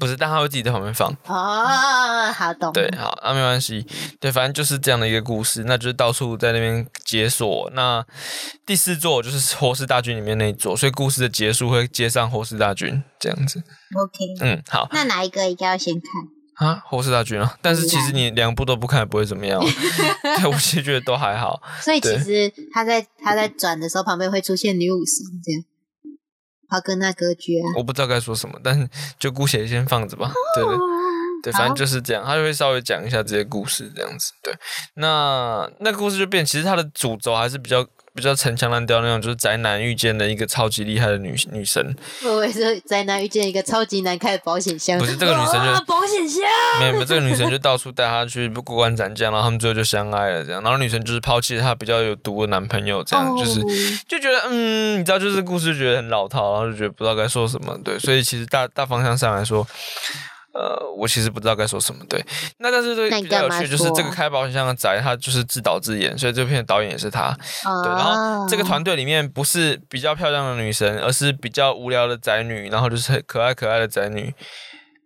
[0.00, 1.08] 不是，但他会自己在旁边放。
[1.26, 2.72] 哦，好懂。
[2.72, 3.86] 对，好，那、没关系。
[4.18, 7.70] 对，反正就是这样的一个故事，那就是到处在那边解锁。
[7.72, 8.04] 那
[8.66, 13.62] 第四座就是《活尸大军》里面那一座，所以故事的结束会接上《活尸大军》这样子。
[13.96, 16.02] OK，嗯，好那哪一个应该要先看？
[16.64, 19.66] 啊，《活尸大军》啊，但是其实你两部都不看也不会怎么样啊。
[20.38, 21.60] 对，我其实觉得都还好。
[21.82, 25.62] 所以其实他在他在转的时候，旁边会出现女武神这样。
[26.68, 28.88] 华格纳歌剧啊，我不知道该说什么，但是
[29.18, 30.32] 就姑且先放着吧。
[30.54, 30.76] 对对
[31.42, 34.32] 对，反正就是这样，他就会稍微讲一下这些故事这样子。
[34.42, 34.54] 对，
[34.94, 46.42] 那那个故事就变，其实它的主轴还是比较比较陈腔滥调那种，就是宅男遇见的一个超级厉害的女女神，我也是宅男遇见一个超级难开的保险箱，不是这个女生就哇保险箱，
[46.80, 50.62] 没有没有，这个女生就到处带他去过关斩将，然后他们最后就相爱了这样。
[50.62, 53.64] 然后女生就是抛弃了她比较有毒的男朋友，这样、就是哦
[54.06, 57.78] 就觉得嗯，你知道，就是故事就觉得很老套，然后就觉得不知道该说什么。
[57.82, 59.66] 对，所以其实大大方向上来说。
[60.52, 62.04] 呃，我其实不知道该说什么。
[62.08, 62.24] 对，
[62.58, 67.36] 那但是这那你比较有趣，就是这个开保险箱的宅，他就是自导自演，所以这片的导演也是他。
[67.84, 74.34] 对，然后这个哦团队里面不是比较漂亮的女神，而是比较无聊的宅女，然后就是可爱可爱的宅女。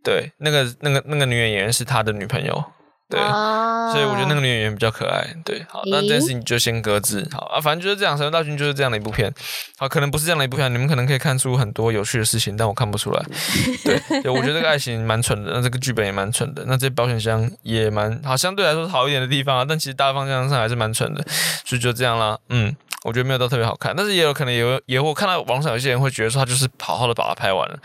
[0.02, 2.64] 对，那个那个那个女演员是他的女朋友。
[3.08, 5.24] 对，哦所以我觉得那个女演员比较可爱。
[5.44, 7.26] 对，好，那这件事情就先搁置。
[7.30, 9.32] 好啊，反正就是这样，《神雕大军》就是这样的一部片。
[9.78, 13.24] 好，可能不是这样的一部片，你们可能可以看出很多有趣的事情，但我看不出来。
[13.84, 21.24] 对，对我觉得这个爱情蛮蠢的，那这个剧本也蛮蠢的，那这保险箱也蛮好，相对来说是好一点的地方啊，但其实大方向上还是蛮蠢的，
[21.64, 22.36] 所以就这样啦。
[22.48, 27.78] 嗯，我觉得没有到特别好看，但是也有可能也有也会看到网上有些人会觉得说他就是好好的把它拍完了。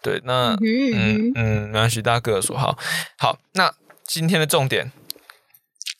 [0.00, 2.78] 对，那嗯嗯嗯嗯，没关系，大家各有所好。
[3.18, 3.68] 好，那
[4.10, 4.90] 今天的重点，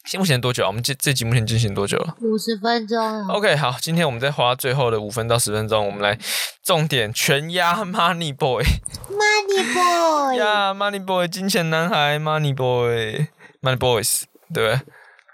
[0.06, 0.68] 现目前多久啊？
[0.68, 6.18] 我们这这集目前进行多久了五十分钟啊，？OK，好，今天我们再花最后的五分到十分钟，我们来
[6.64, 14.22] 重点全压 Money Boy，Money Boy， 呀、Money Boy，金钱男孩，Money Boy，Money Boys，
[14.54, 14.76] 对不对？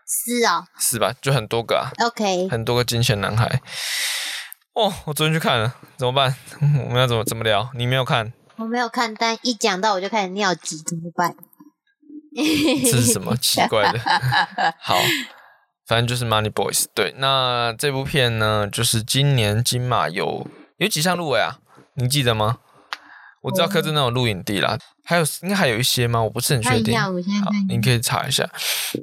[0.06, 1.14] 是哦是吧？
[1.22, 3.62] 就很多个啊，，OK，很多个金钱男孩。
[4.74, 6.34] 哦，我昨天去看了，怎么办？
[6.60, 7.70] 我们要怎么怎么聊？
[7.76, 8.32] 你没有看？
[8.56, 11.36] 我没有看，但一讲到我就开始尿急，怎么办？
[12.90, 13.98] 这是什么奇怪的？
[14.80, 14.96] 好，
[15.86, 16.84] 反正就是 Money Boys。
[16.94, 20.46] 对，那这部片呢，就是今年金马有
[20.78, 21.58] 有几项入围啊？
[21.94, 22.58] 你记得吗？
[23.42, 26.22] 我知道柯震东有录影地啦，还有应该还有一些吗？
[26.22, 26.98] 我不是很确定。
[26.98, 27.30] 好看一，下。
[27.68, 28.48] 你可以查一下。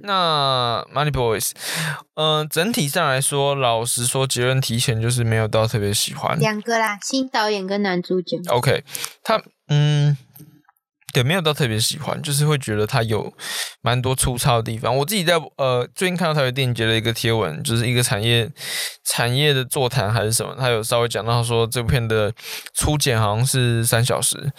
[0.01, 1.51] 那 Money Boys，
[2.15, 6.39] 嗯、整体上来说，老实说，结论提前就是没有到特别喜欢。
[6.39, 8.41] 两个啦，新导演跟男主角。
[8.47, 8.83] OK，
[9.23, 10.17] 他嗯，
[11.13, 13.33] 对，没有到特别喜欢，就是会觉得它有
[13.81, 14.95] 蛮多粗糙的地方。
[14.95, 18.49] 我自己在呃最近看到台北电影节的一个贴文，就是一个产业
[19.05, 22.33] 产业的座谈还是什么，他有稍微讲到说这部片的
[22.73, 24.51] 初剪好像是三小时，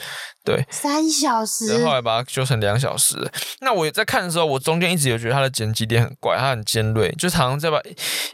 [0.45, 3.17] 对，三小时然后后来把它修成两小时。
[3.61, 7.81] 那我在看的时候，我中间一直有觉得它的剪辑点很怪，它很尖锐，就常常在把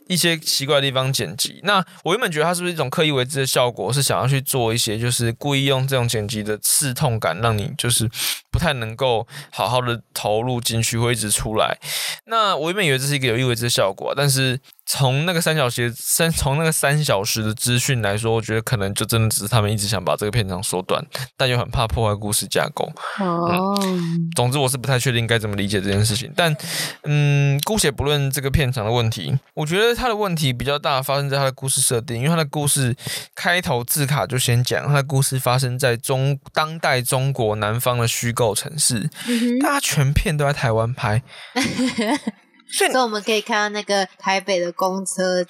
[0.06, 1.60] 一些奇怪的地方剪辑。
[1.64, 8.08] 那我原本觉得它是不是一种刻意为之的效果，是想要去做一些，就是故意用这种剪辑的刺痛感，让你就是
[8.50, 11.78] 不太能够好好的投入进去，会一直出来。
[12.24, 14.58] 那我原本以为这是一个有意为之的效果，但是
[14.90, 21.04] 从那个三小时三从那个三小时的资讯来说，我觉得可能就真的只是他们一直想把这个片长缩短，
[21.36, 22.90] 但又很怕破坏故事架构。
[23.20, 23.78] 哦，
[24.34, 26.32] 总之，我是不太确定该怎么理解这件事情。
[26.34, 26.56] 但，
[27.02, 32.96] 嗯，姑且不论这个片场的问题，我觉得它的问题比较大，发生在它的故事设定，因为它的故事
[33.34, 39.10] 开头字卡就先讲，它的故事发生在中当代中国南方的虚构城市，
[39.60, 41.22] 大家全片都在台湾拍，
[42.70, 45.44] 所以所以我们可以看到那个台北的公车，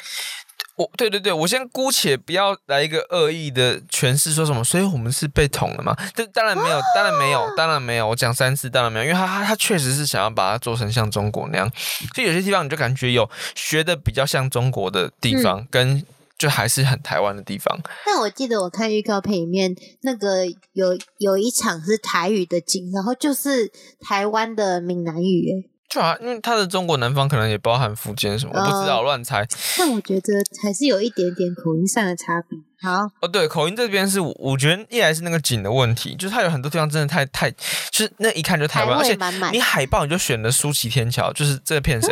[0.76, 5.96] 我对对对，我先姑且不要来一个恶意的诠释，说什么，所以我们是被捅了嘛？
[6.14, 8.08] 这当然没有，当然没有，当然没有。
[8.08, 11.68] 我讲三次，当然没有，因为他他他确实是想要把它做成像中国那样，
[12.14, 16.04] 所以有些地方你就感觉有学的比较像中国的地方，跟
[16.38, 17.76] 就还是很台湾的地方。
[18.06, 29.46] 但我记得我看预告片里面，那个有有一场是台语的景，然后就是台湾的闽南语，诶就啊，因为他的中国南方可能也包含福建什么，我不知道，乱猜。
[29.78, 32.58] 但我觉得还是有一点点口音上的差别。
[32.80, 42.08] 好，哦，对，口音这边是我我觉得一来是那个景的问题，就是它有很多地方真的太太，就是那一看就台湾，台而且你海报你就选了舒淇天桥，就是这个骗谁？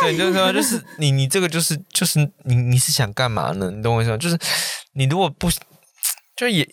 [0.00, 3.70] 对，就是说就是 你你这个就是就是你你是想干嘛呢？
[3.70, 4.16] 你懂我意思吗？
[4.16, 4.36] 就是
[4.94, 5.48] 你如果不
[6.34, 6.66] 就也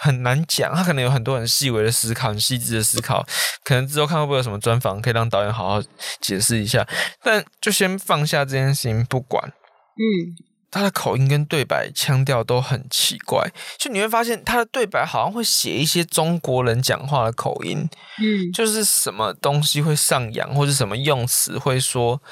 [0.00, 3.26] 很难讲，他可能有很多很细微的思考，很细致的思考，
[3.62, 5.82] 可能之后看会不会有什么专访可以让导演好好
[6.20, 6.86] 解释一下，
[7.22, 9.52] 但就先放下这件事情不管。
[9.96, 10.34] 嗯，
[10.70, 13.46] 他的口音跟对白腔调都很奇怪，
[13.76, 17.86] 就你会发现他的对白好像会写一些中国人讲话的口音，
[18.18, 22.22] 嗯，就是什么东西会上扬，或者什么用词会说，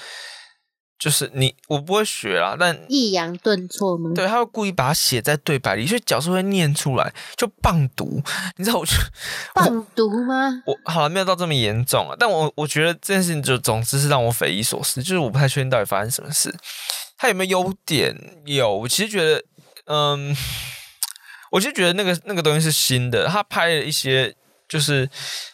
[0.98, 4.10] 就是你我不会学啦，但抑扬顿挫吗？
[4.14, 8.20] 对，他会故意把它写在对白里，所以角色会念出来，就棒读。
[8.56, 8.92] 你知道我就
[9.54, 10.62] 棒读吗？
[10.66, 16.54] 我好了，没有到这么严重啊，但我我觉得这件事情就总之是让我匪夷所思，就是我不太确定到底发生什么事。
[17.16, 18.16] 他有没有优点？
[18.44, 19.42] 有，我其实觉得，
[19.86, 20.36] 嗯，
[21.50, 23.26] 我其实觉得那个那个东西是新的。
[23.26, 24.34] 他拍了一些，
[24.68, 25.08] 就是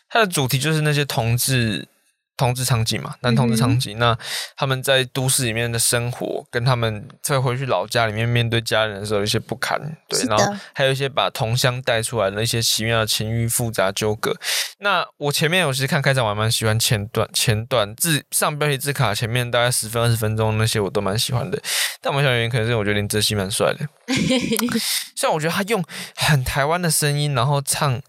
[0.08, 1.88] 他的主题就是那些同志
[2.36, 3.98] 同志场景嘛，男同志场景。
[3.98, 4.16] 那
[4.56, 9.78] 他们在都市里面的生活，跟他们再回去老家里面面对家人的时候有一些不堪，
[10.08, 14.36] 对，然后还有一些把同乡带出来的一些奇妙的情欲复杂纠葛。
[14.78, 21.62] 那我前面我其实看开场，我还蛮喜欢前段前段字上标题字卡前面大概十分二十分钟那些我都蛮喜欢的，
[22.02, 23.86] 但我想原因可能是我觉得林哲熙蛮帅的，
[25.14, 25.82] 虽然我觉得他用
[26.16, 28.02] 很台湾的声音，然后唱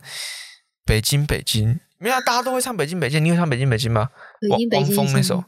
[0.83, 4.08] 北京北京，没有啊大家都会唱北京北京，你会唱北京北京吗？
[4.40, 5.44] 北京北京王王峰那什么首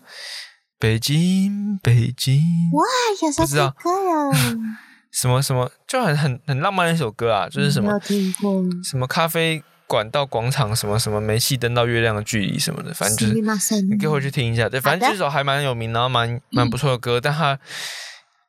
[0.79, 2.41] 北京北京，
[2.73, 2.85] 哇，
[3.23, 4.57] 有首不知道歌呀，
[5.13, 8.63] 什么什么就很很很浪漫的一首歌啊，就是什么没有听过？
[8.83, 14.69] 什么咖啡馆到广场，什么什么煤气灯到月亮的距离什么的，反正就是すみません你可以回去听一下。
[14.69, 17.59] 对，反正好的这首还蛮有名，然后蛮蛮不错的歌，但它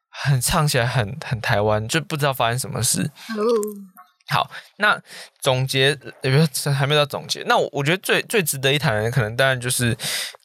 [0.10, 3.02] 很唱起来很很台湾，就不知道发生什么事。
[3.02, 3.44] 哦，
[4.29, 5.01] 好，那
[5.41, 7.43] 总结，也不是还没到总结。
[7.47, 9.97] 那我我觉得最最值得一谈的，可能当然就是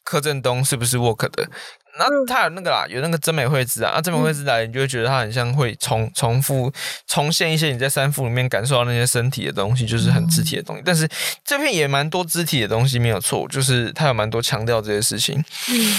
[0.02, 1.48] 柯震东是不是 work 的。
[1.96, 6.72] 那他有那个啦，有那个真美惠子啊，啊，真美惠子来，你就会觉得他很像会重重复
[7.06, 10.82] 重现一些你在三副里面感受到那些身体的东西，就是很肢体的东西。
[10.84, 11.08] 但是
[11.44, 15.38] 这片也蛮多肢体的东西，没有错，就是他有蛮多强调这些事情。
[15.68, 15.94] 嗯，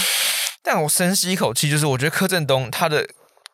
[0.62, 3.08] 但我深吸一口气，就是我觉得柯震东他的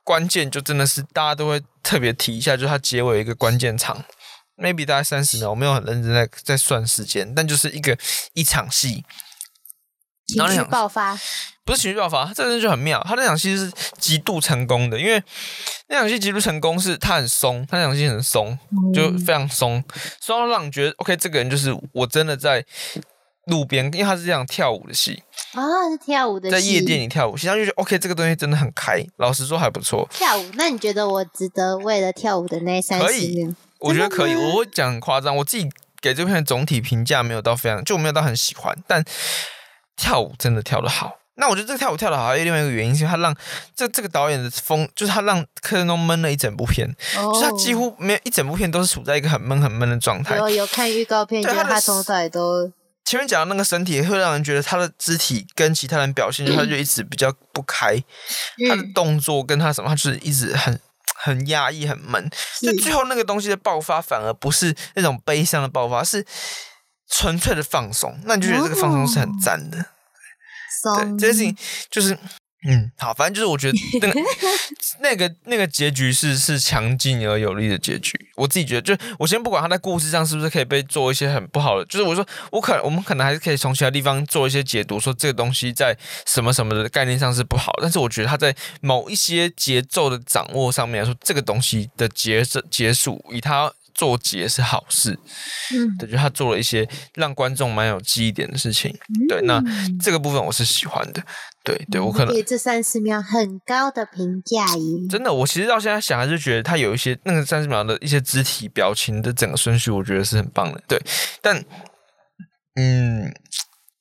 [0.03, 4.03] 关键就真的是大家都会特别提一下，就是他结尾一个关键场
[4.61, 7.97] ，maybe 大概三十秒，我没有很认真在在算时间，但就是一个
[8.33, 9.03] 一场戏，
[10.27, 11.17] 情绪爆发，
[11.65, 13.03] 不是情绪爆发，这人就很妙。
[13.07, 15.21] 他那场戏是极度成功的，因为
[15.87, 18.57] 那场戏极度成功，是他很松，他那场戏很松，
[18.93, 19.83] 就非常松，
[20.21, 22.63] 松到让你觉得 OK，这个人就是我真的在
[23.47, 25.23] 路边，因为他是这样跳舞的戏。
[25.53, 30.07] 啊，是跳舞的，在夜店里跳舞，实际上就觉得 OK，这个东西真的很开，老实说还不错。
[30.09, 33.53] 跳舞，那你觉得我值得为了跳舞的那三十年？
[33.81, 35.69] 我觉得可以，我会讲很夸张，我自己
[35.99, 39.03] 给这片总体评价没有到非常，就没有到很喜欢，但
[39.97, 41.17] 跳舞真的跳得好。
[41.35, 43.35] 那我觉得这个跳舞跳得好，还有另外一个原因，是他让
[43.75, 50.37] 这这个导演的风，就是他让柯震东闷了一整部片，就是他几乎没有一整部片都是处在一个很闷很闷的状态。
[50.37, 52.71] 有有看预告片，觉得他从头都
[53.05, 57.97] 前面讲的那个身体会让人觉得他的肢体跟其他人表现，他就一直比较不开，
[58.69, 60.79] 他的动作跟他什么，他就是一直很。
[61.23, 62.29] 很压抑，很闷，
[62.61, 66.25] 就最后那个东西的爆发，反而不是那种悲伤的爆发，是
[67.07, 68.19] 纯粹的放松。
[68.25, 69.77] 那你就觉得这个放松是很赞的。
[70.97, 71.57] 对，这件事情
[71.89, 72.17] 就是。
[72.67, 74.19] 嗯，好，反正就是我觉得那个
[75.01, 78.19] 那个那个结局是是强劲而有力的结局。
[78.35, 87.73] 我自己觉得，就我先不管他在故事上是不是可以被做一些很不好的，就是我说我可我们可能还是可以从其他地方做一些解读，说这个东西在什么什么的概念上是不好。
[87.81, 93.71] 但是我觉得他在某一些节奏的掌握上面来说，这个东西的结结束以他。
[94.01, 95.11] 做结是好事，
[95.75, 98.91] 嗯，对，就他做了一些让观众蛮有记忆点的事情，
[99.29, 99.61] 对，那
[100.01, 101.23] 这个部分我是喜欢的，
[101.63, 110.99] 对，对我可能给这三十秒很高的评价耶，真的，我其实到现在想还是觉得他有一些那个三十秒的一些肢体表情的整个顺序，我觉得是很棒的，对，
[111.39, 111.63] 但
[112.77, 113.31] 嗯，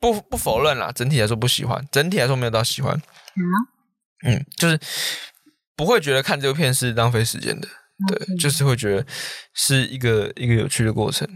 [0.00, 2.96] 不不否认啦，整体来说不喜欢，整体来说没有到喜欢，
[4.24, 4.80] 嗯，嗯，就是
[5.76, 7.68] 不会觉得看这个片是浪费时间的。
[8.08, 9.06] 对，就是会觉得
[9.54, 11.28] 是一个一个有趣的过程，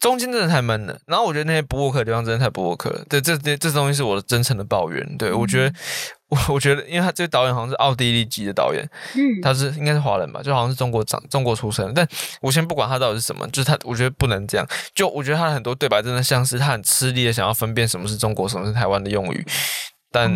[0.00, 0.98] 中间真的太闷了。
[1.06, 3.04] 然后我觉得那些不 work 的地方真的太不 work 了。
[3.08, 5.16] 对，这这这东西是我的真诚的抱怨。
[5.16, 5.74] 对我觉得，
[6.28, 11.92] 我我觉得，因为他这个导演好像是奥地利籍的导演，嗯，他是应该是华人吧，就好像是中国长中国出生。
[11.94, 12.06] 但
[12.40, 14.66] 我先不管他到底是什么，就是他，我觉得不能这样。
[14.94, 19.44] 就我觉得他很多对白真的像是他很吃力的想要分辨什么是中国，什么是台湾的用语。
[20.10, 20.32] 但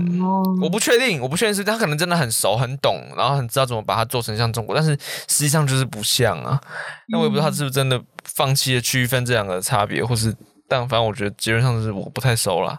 [0.60, 4.90] 我不确定，我不确定是他可能真的很熟很懂，然后很知道怎么把它做成像中国，但是
[5.28, 6.60] 实际上就是不像啊。
[7.08, 10.34] 那我也不知道他是不是真的放弃了区分这两个差别，或是
[10.68, 12.78] 但反正我觉得基本上是我不太熟了。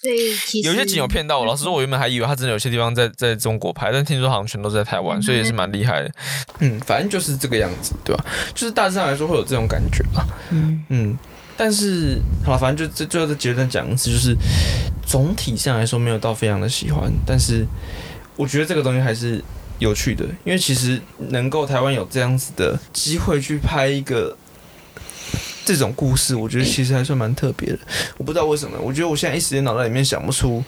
[0.00, 6.12] 所以其实有些景有骗到我，老实说，我原本还以为他真的有些地方在在中国拍，但听说好像全都在台湾，所以也是蛮厉害的。
[6.60, 8.24] 嗯，反正就是这个样子，对吧？
[8.54, 10.24] 就是大致上来说会有这种感觉吧。
[10.50, 11.18] 嗯嗯。
[11.60, 14.36] 但是，好了，反正就这最后的结论讲一次，就是
[15.04, 17.66] 总体上来说没有到非常的喜欢，但是
[18.36, 19.42] 我觉得这个东西还是
[19.80, 21.00] 有趣的，因为其实
[21.30, 24.36] 能够台湾有这样子的机会去拍一个
[25.64, 27.78] 这种故事，我觉得其实还算蛮特别的。
[28.16, 30.62] 我不知道为什么，我觉得我现在一时间脑袋里面想不出，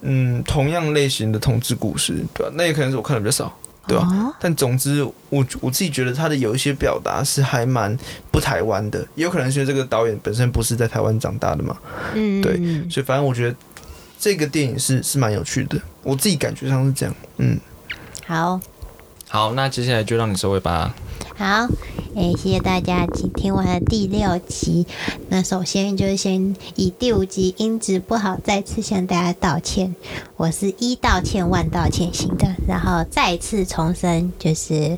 [0.00, 2.52] 嗯，同样类型的同志故事，对吧？
[2.56, 3.54] 那也可能是我看的比较少。
[3.86, 4.34] 对吧？
[4.40, 7.96] 但总之，我我自己觉得他的有一些表达是还蛮
[8.30, 11.76] 不台湾的，也有可能是这个导演本身不是在台湾长大的嘛。
[12.14, 12.56] 嗯，对，
[12.88, 13.56] 所以反正我觉得
[14.18, 17.14] 这个电影是是蛮有趣的，我自己感觉上是这样。
[17.38, 17.58] 嗯，
[18.26, 18.60] 好，
[19.34, 20.94] 好，那接下来就让你收尾吧。
[21.36, 21.66] 好，
[22.14, 23.04] 诶，谢谢大家
[23.34, 24.86] 听完了第六集。
[25.28, 29.96] 那首先就是先以第五集音质不好，再次向大家道歉。
[30.36, 34.96] 我是一道歉万道歉型的，然后再次重申，就是。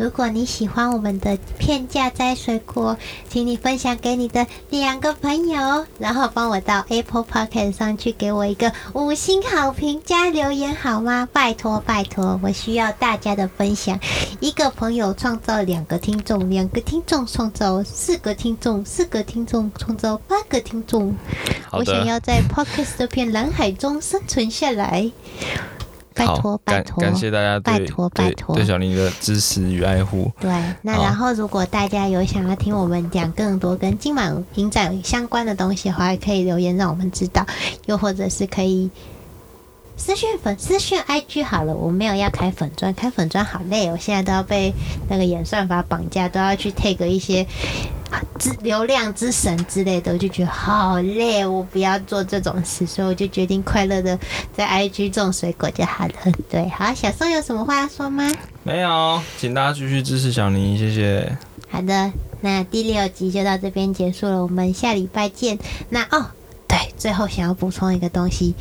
[0.00, 2.96] 如果你喜欢我们的片价摘水果，
[3.28, 11.28] 请你分享给你的两个朋友，然后帮我到 Apple Podcast 上去给我一个五星好评加留言好吗？
[11.30, 14.00] 拜托拜托，我需要大家的分享。
[14.40, 21.14] 一个朋友创造两个听众，两个听众创造四个听众，四个听众创造八个听众。
[21.72, 25.12] 我想要在 Podcast 这片蓝海中生存下来。
[26.14, 30.30] 拜托，拜托，感谢大家拜托，拜托对小林的支持与爱护。
[30.40, 30.50] 对，
[30.82, 37.46] 那然后如果大家有想要听我们讲更多跟今晚影展相关的东西的话，可以留言让我们知道，
[37.86, 38.90] 又或者是可以
[40.00, 41.74] 私讯粉私讯 IG 好了。
[41.74, 44.72] 我没有要开粉砖，开粉砖好累，我现在都要被
[45.10, 47.46] 那个演算法绑架，都要去 take 一些。
[48.40, 54.18] 之流量之神之类的，我就觉得好累，我不要做这种事，所以我就决定快乐的
[54.56, 56.14] 在 IG 种水果就好了。
[56.48, 58.32] 对，好，小宋有什么话要说吗？
[58.64, 61.36] 没有，请大家继续支持小宁，谢谢。
[61.70, 65.58] 好的，那第六集就到这边结束了，我们下礼拜见。
[65.90, 66.26] 那哦，
[66.82, 68.54] 对，最后想要补充一个东西，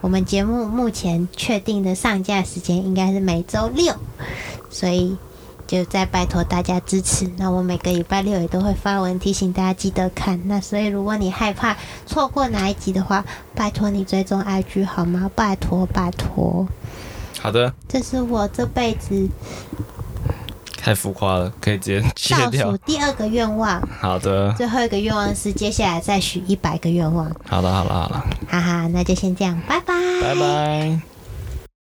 [0.00, 3.94] 我们节目目前确定的上架时间应该是每周六，
[4.70, 5.16] 所以。
[5.68, 7.30] 就再拜托大家支持。
[7.36, 10.40] 那我每个礼拜六也都会发文提醒大家记得看。
[10.48, 13.22] 那所以如果你害怕错过哪一集的话，
[13.54, 15.30] 拜托你追踪 IG 好吗？
[15.34, 16.66] 拜托拜托。
[17.38, 19.28] 好的，这是我这辈子
[20.88, 22.76] 太浮夸了，可以直接切倒掉数。
[22.78, 27.30] 第二个愿望，好的，最后一个愿望是接下来再许一百个愿望。
[27.46, 29.94] 好了，好了，好了，哈哈，那就先这样，拜拜。
[30.22, 31.17] 拜拜。